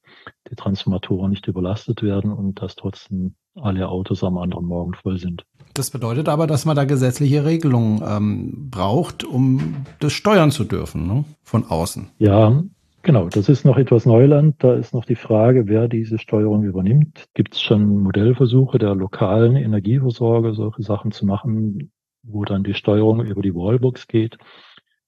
[0.50, 5.46] die Transformatoren nicht überlastet werden und dass trotzdem alle Autos am anderen Morgen voll sind.
[5.74, 11.08] Das bedeutet aber, dass man da gesetzliche Regelungen ähm, braucht, um das steuern zu dürfen,
[11.08, 11.26] ne?
[11.44, 12.10] von außen.
[12.18, 12.64] Ja,
[13.02, 14.56] Genau, das ist noch etwas Neuland.
[14.60, 17.28] Da ist noch die Frage, wer diese Steuerung übernimmt.
[17.34, 21.92] Gibt es schon Modellversuche der lokalen Energieversorger, solche Sachen zu machen,
[22.24, 24.38] wo dann die Steuerung über die Wallbox geht?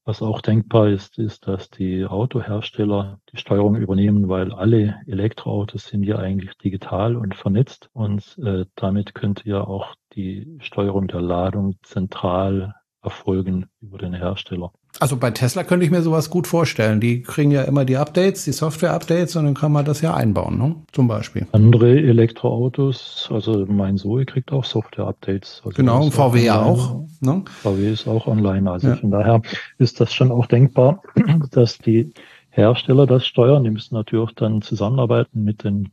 [0.04, 6.04] Was auch denkbar ist, ist, dass die Autohersteller die Steuerung übernehmen, weil alle Elektroautos sind
[6.04, 7.90] ja eigentlich digital und vernetzt.
[7.94, 12.74] Und äh, damit könnte ja auch die Steuerung der Ladung zentral
[13.04, 14.72] erfolgen über den Hersteller.
[15.00, 17.00] Also bei Tesla könnte ich mir sowas gut vorstellen.
[17.00, 20.58] Die kriegen ja immer die Updates, die Software-Updates und dann kann man das ja einbauen,
[20.58, 20.76] ne?
[20.92, 21.48] zum Beispiel.
[21.54, 25.62] Andere Elektroautos, also mein Zoe kriegt auch Software-Updates.
[25.66, 27.06] Also genau, und VW ja auch.
[27.22, 27.44] Ne?
[27.62, 28.70] VW ist auch online.
[28.70, 28.96] Also ja.
[28.98, 29.42] von daher
[29.78, 31.02] ist das schon auch denkbar,
[31.52, 32.14] dass die
[32.50, 33.64] Hersteller das steuern.
[33.64, 35.90] Die müssen natürlich dann zusammenarbeiten mit den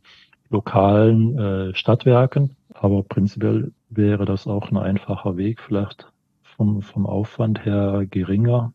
[0.51, 2.57] lokalen äh, Stadtwerken.
[2.75, 6.07] Aber prinzipiell wäre das auch ein einfacher Weg, vielleicht
[6.59, 8.75] vom, vom Aufwand her geringer,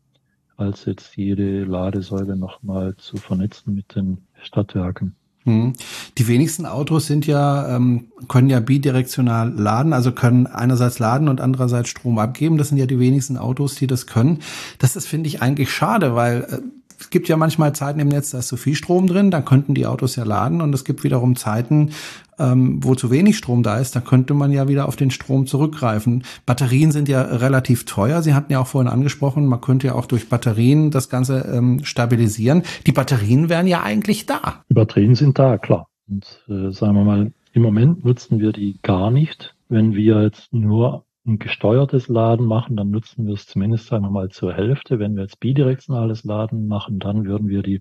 [0.56, 5.14] als jetzt jede Ladesäule nochmal zu vernetzen mit den Stadtwerken.
[5.44, 5.74] Hm.
[6.16, 11.42] Die wenigsten Autos sind ja, ähm, können ja bidirektional laden, also können einerseits laden und
[11.42, 12.56] andererseits Strom abgeben.
[12.56, 14.38] Das sind ja die wenigsten Autos, die das können.
[14.78, 16.58] Das ist, finde ich, eigentlich schade, weil äh,
[16.98, 19.74] es gibt ja manchmal Zeiten im Netz, da ist zu viel Strom drin, dann könnten
[19.74, 21.90] die Autos ja laden und es gibt wiederum Zeiten,
[22.38, 25.46] ähm, wo zu wenig Strom da ist, da könnte man ja wieder auf den Strom
[25.46, 26.24] zurückgreifen.
[26.46, 28.22] Batterien sind ja relativ teuer.
[28.22, 31.84] Sie hatten ja auch vorhin angesprochen, man könnte ja auch durch Batterien das Ganze ähm,
[31.84, 32.62] stabilisieren.
[32.86, 34.64] Die Batterien wären ja eigentlich da.
[34.68, 35.88] Die Batterien sind da, klar.
[36.08, 39.54] Und äh, sagen wir mal, im Moment nutzen wir die gar nicht.
[39.68, 44.10] Wenn wir jetzt nur ein gesteuertes Laden machen, dann nutzen wir es zumindest, sagen wir
[44.10, 44.98] mal, zur Hälfte.
[44.98, 47.80] Wenn wir jetzt bidirektionales Laden machen, dann würden wir die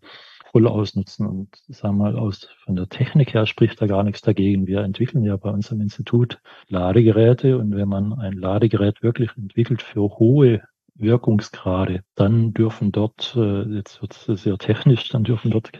[0.51, 1.27] voll ausnutzen.
[1.27, 4.67] Und sagen wir mal, aus, von der Technik her spricht da gar nichts dagegen.
[4.67, 6.39] Wir entwickeln ja bei uns im Institut
[6.69, 10.61] Ladegeräte und wenn man ein Ladegerät wirklich entwickelt für hohe
[10.95, 15.71] Wirkungsgrade, dann dürfen dort, äh, jetzt wird es sehr technisch, dann dürfen dort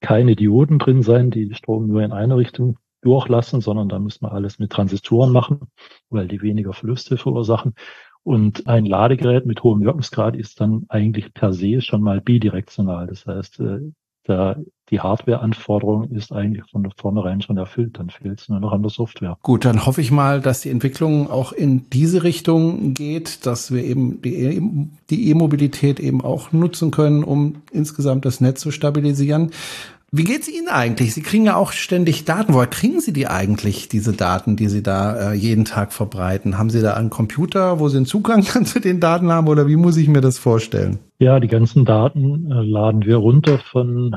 [0.00, 4.32] keine Dioden drin sein, die Strom nur in eine Richtung durchlassen, sondern da muss man
[4.32, 5.60] alles mit Transistoren machen,
[6.08, 7.74] weil die weniger Verluste verursachen.
[8.24, 13.08] Und ein Ladegerät mit hohem Wirkungsgrad ist dann eigentlich per se schon mal bidirektional.
[13.08, 13.80] Das heißt, äh,
[14.24, 14.56] da
[14.90, 17.98] die Hardware-Anforderung ist eigentlich von vornherein schon erfüllt.
[17.98, 19.38] Dann fehlt es nur noch an der Software.
[19.42, 23.82] Gut, dann hoffe ich mal, dass die Entwicklung auch in diese Richtung geht, dass wir
[23.82, 29.50] eben die E-Mobilität eben auch nutzen können, um insgesamt das Netz zu stabilisieren.
[30.14, 31.14] Wie geht's Ihnen eigentlich?
[31.14, 32.52] Sie kriegen ja auch ständig Daten.
[32.52, 36.58] Woher kriegen Sie die eigentlich, diese Daten, die Sie da äh, jeden Tag verbreiten?
[36.58, 39.76] Haben Sie da einen Computer, wo Sie einen Zugang zu den Daten haben oder wie
[39.76, 40.98] muss ich mir das vorstellen?
[41.18, 44.14] Ja, die ganzen Daten äh, laden wir runter von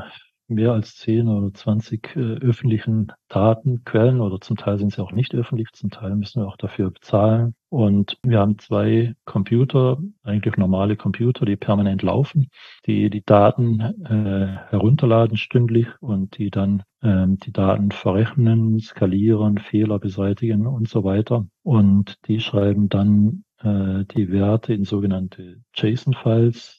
[0.48, 5.34] mehr als 10 oder 20 äh, öffentlichen Datenquellen oder zum Teil sind sie auch nicht
[5.34, 7.54] öffentlich, zum Teil müssen wir auch dafür bezahlen.
[7.68, 12.48] Und wir haben zwei Computer, eigentlich normale Computer, die permanent laufen,
[12.86, 19.98] die die Daten äh, herunterladen stündlich und die dann ähm, die Daten verrechnen, skalieren, Fehler
[19.98, 21.46] beseitigen und so weiter.
[21.62, 26.75] Und die schreiben dann äh, die Werte in sogenannte JSON-Files,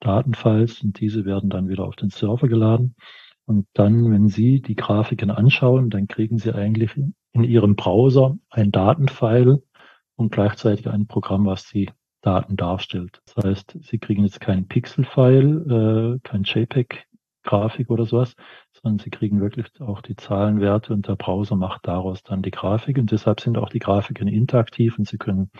[0.00, 2.94] Datenfiles und diese werden dann wieder auf den Server geladen.
[3.46, 6.94] Und dann, wenn Sie die Grafiken anschauen, dann kriegen Sie eigentlich
[7.32, 9.62] in Ihrem Browser ein Datenfile
[10.16, 11.90] und gleichzeitig ein Programm, was die
[12.20, 13.22] Daten darstellt.
[13.24, 18.34] Das heißt, Sie kriegen jetzt kein Pixel-File, äh, kein JPEG-Grafik oder sowas,
[18.72, 22.98] sondern Sie kriegen wirklich auch die Zahlenwerte und der Browser macht daraus dann die Grafik.
[22.98, 25.50] Und deshalb sind auch die Grafiken interaktiv und Sie können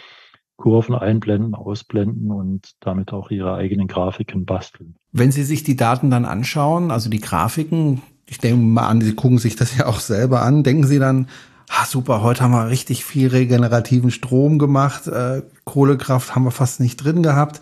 [0.59, 4.97] Kurven einblenden, ausblenden und damit auch ihre eigenen Grafiken basteln.
[5.13, 9.15] Wenn Sie sich die Daten dann anschauen, also die Grafiken, ich denke mal an, Sie
[9.15, 11.29] gucken sich das ja auch selber an, denken Sie dann,
[11.71, 16.81] ah, super, heute haben wir richtig viel regenerativen Strom gemacht, äh, Kohlekraft haben wir fast
[16.81, 17.61] nicht drin gehabt.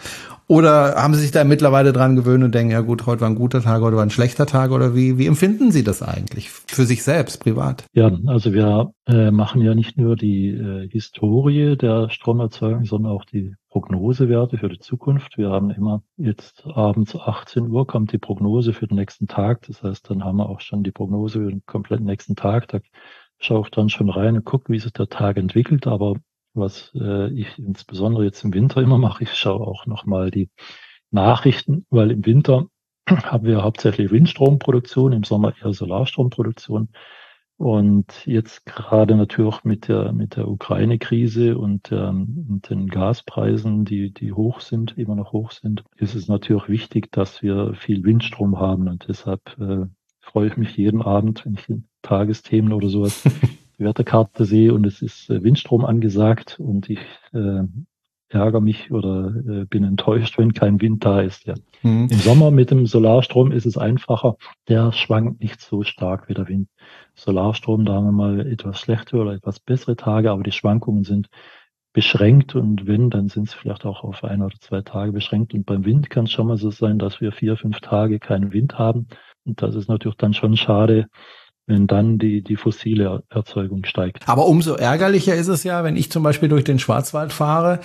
[0.49, 3.34] Oder haben Sie sich da mittlerweile dran gewöhnt und denken, ja gut, heute war ein
[3.34, 6.84] guter Tag, heute war ein schlechter Tag oder wie, wie empfinden Sie das eigentlich für
[6.84, 7.84] sich selbst, privat?
[7.94, 13.24] Ja, also wir äh, machen ja nicht nur die äh, Historie der Stromerzeugung, sondern auch
[13.24, 15.36] die Prognosewerte für die Zukunft.
[15.36, 19.66] Wir haben immer jetzt abends 18 Uhr kommt die Prognose für den nächsten Tag.
[19.66, 22.68] Das heißt, dann haben wir auch schon die Prognose für den kompletten nächsten Tag.
[22.68, 22.78] Da
[23.38, 25.86] schaue ich dann schon rein und gucke, wie sich der Tag entwickelt.
[25.86, 26.14] Aber
[26.57, 29.24] was äh, ich insbesondere jetzt im Winter immer mache.
[29.24, 30.50] Ich schaue auch nochmal die
[31.11, 32.66] Nachrichten, weil im Winter
[33.09, 36.88] haben wir hauptsächlich Windstromproduktion, im Sommer eher Solarstromproduktion.
[37.59, 44.12] Und jetzt gerade natürlich mit der, mit der Ukraine-Krise und, ähm, und den Gaspreisen, die,
[44.12, 48.59] die hoch sind, immer noch hoch sind, ist es natürlich wichtig, dass wir viel Windstrom
[48.59, 48.88] haben.
[48.88, 49.86] Und deshalb äh,
[50.20, 51.66] freue ich mich jeden Abend, wenn ich
[52.02, 53.24] Tagesthemen oder sowas
[53.78, 57.00] Wetterkarte sehe und es ist äh, Windstrom angesagt und ich
[57.32, 57.62] äh,
[58.28, 61.46] ärgere mich oder äh, bin enttäuscht, wenn kein Wind da ist.
[61.46, 61.54] Ja.
[61.82, 62.08] Mhm.
[62.10, 64.36] Im Sommer mit dem Solarstrom ist es einfacher.
[64.68, 66.68] Der schwankt nicht so stark wie der Wind.
[67.14, 71.28] Solarstrom, da haben wir mal etwas schlechte oder etwas bessere Tage, aber die Schwankungen sind
[71.92, 75.54] beschränkt und wenn, dann sind es vielleicht auch auf ein oder zwei Tage beschränkt.
[75.54, 78.52] Und beim Wind kann es schon mal so sein, dass wir vier, fünf Tage keinen
[78.52, 79.06] Wind haben.
[79.46, 81.06] Und das ist natürlich dann schon schade,
[81.66, 84.28] wenn dann die, die fossile Erzeugung steigt.
[84.28, 87.80] Aber umso ärgerlicher ist es ja, wenn ich zum Beispiel durch den Schwarzwald fahre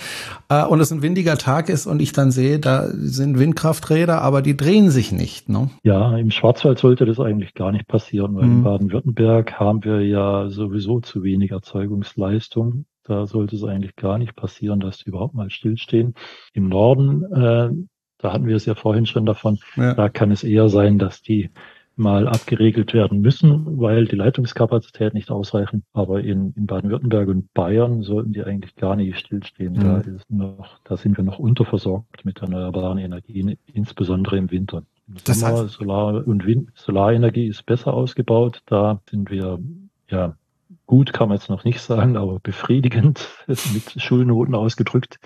[0.48, 4.40] äh, und es ein windiger Tag ist und ich dann sehe, da sind Windkrafträder, aber
[4.40, 5.48] die drehen sich nicht.
[5.48, 5.70] Ne?
[5.82, 8.52] Ja, im Schwarzwald sollte das eigentlich gar nicht passieren, weil mhm.
[8.52, 12.84] in Baden-Württemberg haben wir ja sowieso zu wenig Erzeugungsleistung.
[13.04, 16.14] Da sollte es eigentlich gar nicht passieren, dass die überhaupt mal stillstehen.
[16.52, 17.70] Im Norden, äh,
[18.18, 19.94] da hatten wir es ja vorhin schon davon, ja.
[19.94, 21.50] da kann es eher sein, dass die
[21.96, 25.84] mal abgeregelt werden müssen, weil die Leitungskapazität nicht ausreichen.
[25.92, 29.74] Aber in, in Baden-Württemberg und Bayern sollten die eigentlich gar nicht stillstehen.
[29.74, 29.80] Mhm.
[29.80, 34.84] Da ist noch, da sind wir noch unterversorgt mit erneuerbaren Energien, insbesondere im Winter.
[35.08, 38.62] Im das Sommer, heißt, Solar und Wind, Solarenergie ist besser ausgebaut.
[38.66, 39.58] Da sind wir
[40.08, 40.36] ja
[40.86, 45.18] gut kann man jetzt noch nicht sagen, aber befriedigend mit Schulnoten ausgedrückt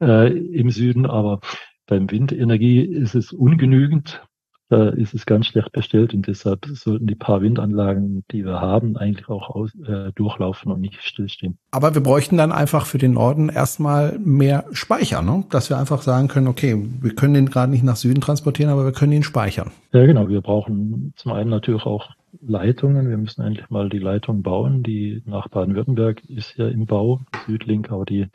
[0.00, 1.06] äh, im Süden.
[1.06, 1.40] Aber
[1.86, 4.22] beim Windenergie ist es ungenügend
[4.70, 8.96] da ist es ganz schlecht bestellt und deshalb sollten die paar Windanlagen, die wir haben,
[8.96, 11.58] eigentlich auch aus, äh, durchlaufen und nicht stillstehen.
[11.72, 15.44] Aber wir bräuchten dann einfach für den Norden erstmal mehr Speicher, ne?
[15.50, 18.84] dass wir einfach sagen können, okay, wir können den gerade nicht nach Süden transportieren, aber
[18.84, 19.72] wir können ihn speichern.
[19.92, 20.28] Ja, genau.
[20.28, 22.10] Wir brauchen zum einen natürlich auch
[22.40, 23.10] Leitungen.
[23.10, 24.84] Wir müssen endlich mal die Leitung bauen.
[24.84, 28.28] Die nach Baden-Württemberg ist ja im Bau, Südlink, aber die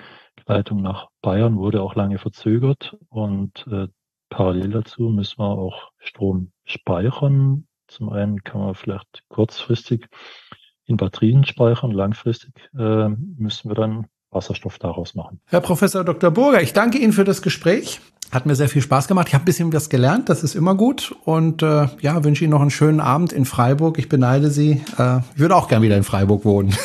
[0.46, 3.88] Leitung nach Bayern wurde auch lange verzögert und äh,
[4.36, 7.68] Parallel dazu müssen wir auch Strom speichern.
[7.88, 10.08] Zum einen kann man vielleicht kurzfristig
[10.86, 15.40] in Batterien speichern, langfristig äh, müssen wir dann Wasserstoff daraus machen.
[15.46, 16.32] Herr Professor Dr.
[16.32, 18.02] Burger, ich danke Ihnen für das Gespräch.
[18.30, 19.30] Hat mir sehr viel Spaß gemacht.
[19.30, 21.16] Ich habe ein bisschen was gelernt, das ist immer gut.
[21.24, 23.98] Und äh, ja, wünsche Ihnen noch einen schönen Abend in Freiburg.
[24.00, 24.84] Ich beneide Sie.
[24.98, 26.76] Äh, ich würde auch gern wieder in Freiburg wohnen.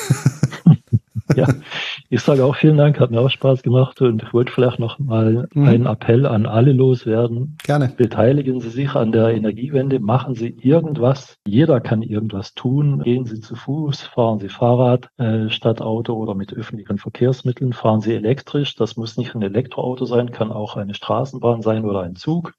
[1.34, 1.48] ja,
[2.13, 4.99] Ich sage auch vielen Dank, hat mir auch Spaß gemacht und ich wollte vielleicht noch
[4.99, 5.65] mal mhm.
[5.65, 7.57] einen Appell an alle loswerden.
[7.63, 7.93] Gerne.
[7.97, 11.39] Beteiligen Sie sich an der Energiewende, machen Sie irgendwas.
[11.47, 13.01] Jeder kann irgendwas tun.
[13.05, 18.01] Gehen Sie zu Fuß, fahren Sie Fahrrad äh, statt Auto oder mit öffentlichen Verkehrsmitteln, fahren
[18.01, 18.75] Sie elektrisch.
[18.75, 22.55] Das muss nicht ein Elektroauto sein, kann auch eine Straßenbahn sein oder ein Zug.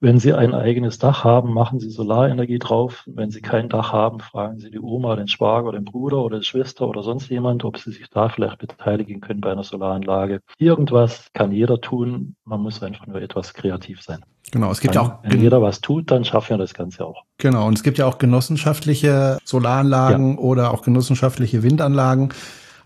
[0.00, 3.02] Wenn Sie ein eigenes Dach haben, machen Sie Solarenergie drauf.
[3.06, 6.44] Wenn Sie kein Dach haben, fragen Sie die Oma, den Schwager, den Bruder oder die
[6.44, 10.40] Schwester oder sonst jemand, ob Sie sich da vielleicht beteiligen können bei einer Solaranlage.
[10.58, 12.36] Irgendwas kann jeder tun.
[12.44, 14.24] Man muss einfach nur etwas kreativ sein.
[14.50, 15.18] Genau, es gibt wenn, ja auch.
[15.22, 17.24] Wenn jeder was tut, dann schaffen wir das Ganze auch.
[17.38, 20.38] Genau, und es gibt ja auch genossenschaftliche Solaranlagen ja.
[20.38, 22.30] oder auch genossenschaftliche Windanlagen.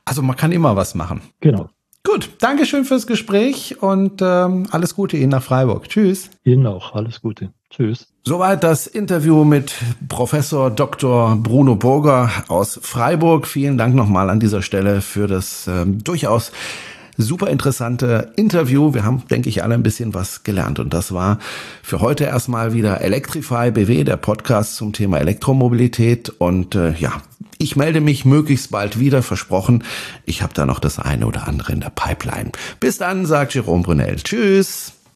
[0.05, 1.23] Also man kann immer was machen.
[1.41, 1.69] Genau.
[2.05, 5.89] Gut, Dankeschön fürs Gespräch und ähm, alles Gute Ihnen nach Freiburg.
[5.89, 6.31] Tschüss.
[6.45, 7.51] Ihnen auch, alles Gute.
[7.77, 8.07] Tschüss.
[8.25, 9.75] Soweit das Interview mit
[10.09, 11.37] Professor Dr.
[11.37, 13.47] Bruno Burger aus Freiburg.
[13.47, 16.53] Vielen Dank nochmal an dieser Stelle für das ähm, durchaus
[17.19, 18.95] super interessante Interview.
[18.95, 20.79] Wir haben, denke ich, alle ein bisschen was gelernt.
[20.79, 21.39] Und das war
[21.83, 26.31] für heute erstmal wieder Electrify BW, der Podcast zum Thema Elektromobilität.
[26.31, 27.13] Und äh, ja,
[27.59, 29.85] ich melde mich möglichst bald wieder, versprochen.
[30.25, 32.53] Ich habe da noch das eine oder andere in der Pipeline.
[32.81, 34.17] Bis dann, sagt Jerome Brunel.
[34.17, 34.96] Tschüss.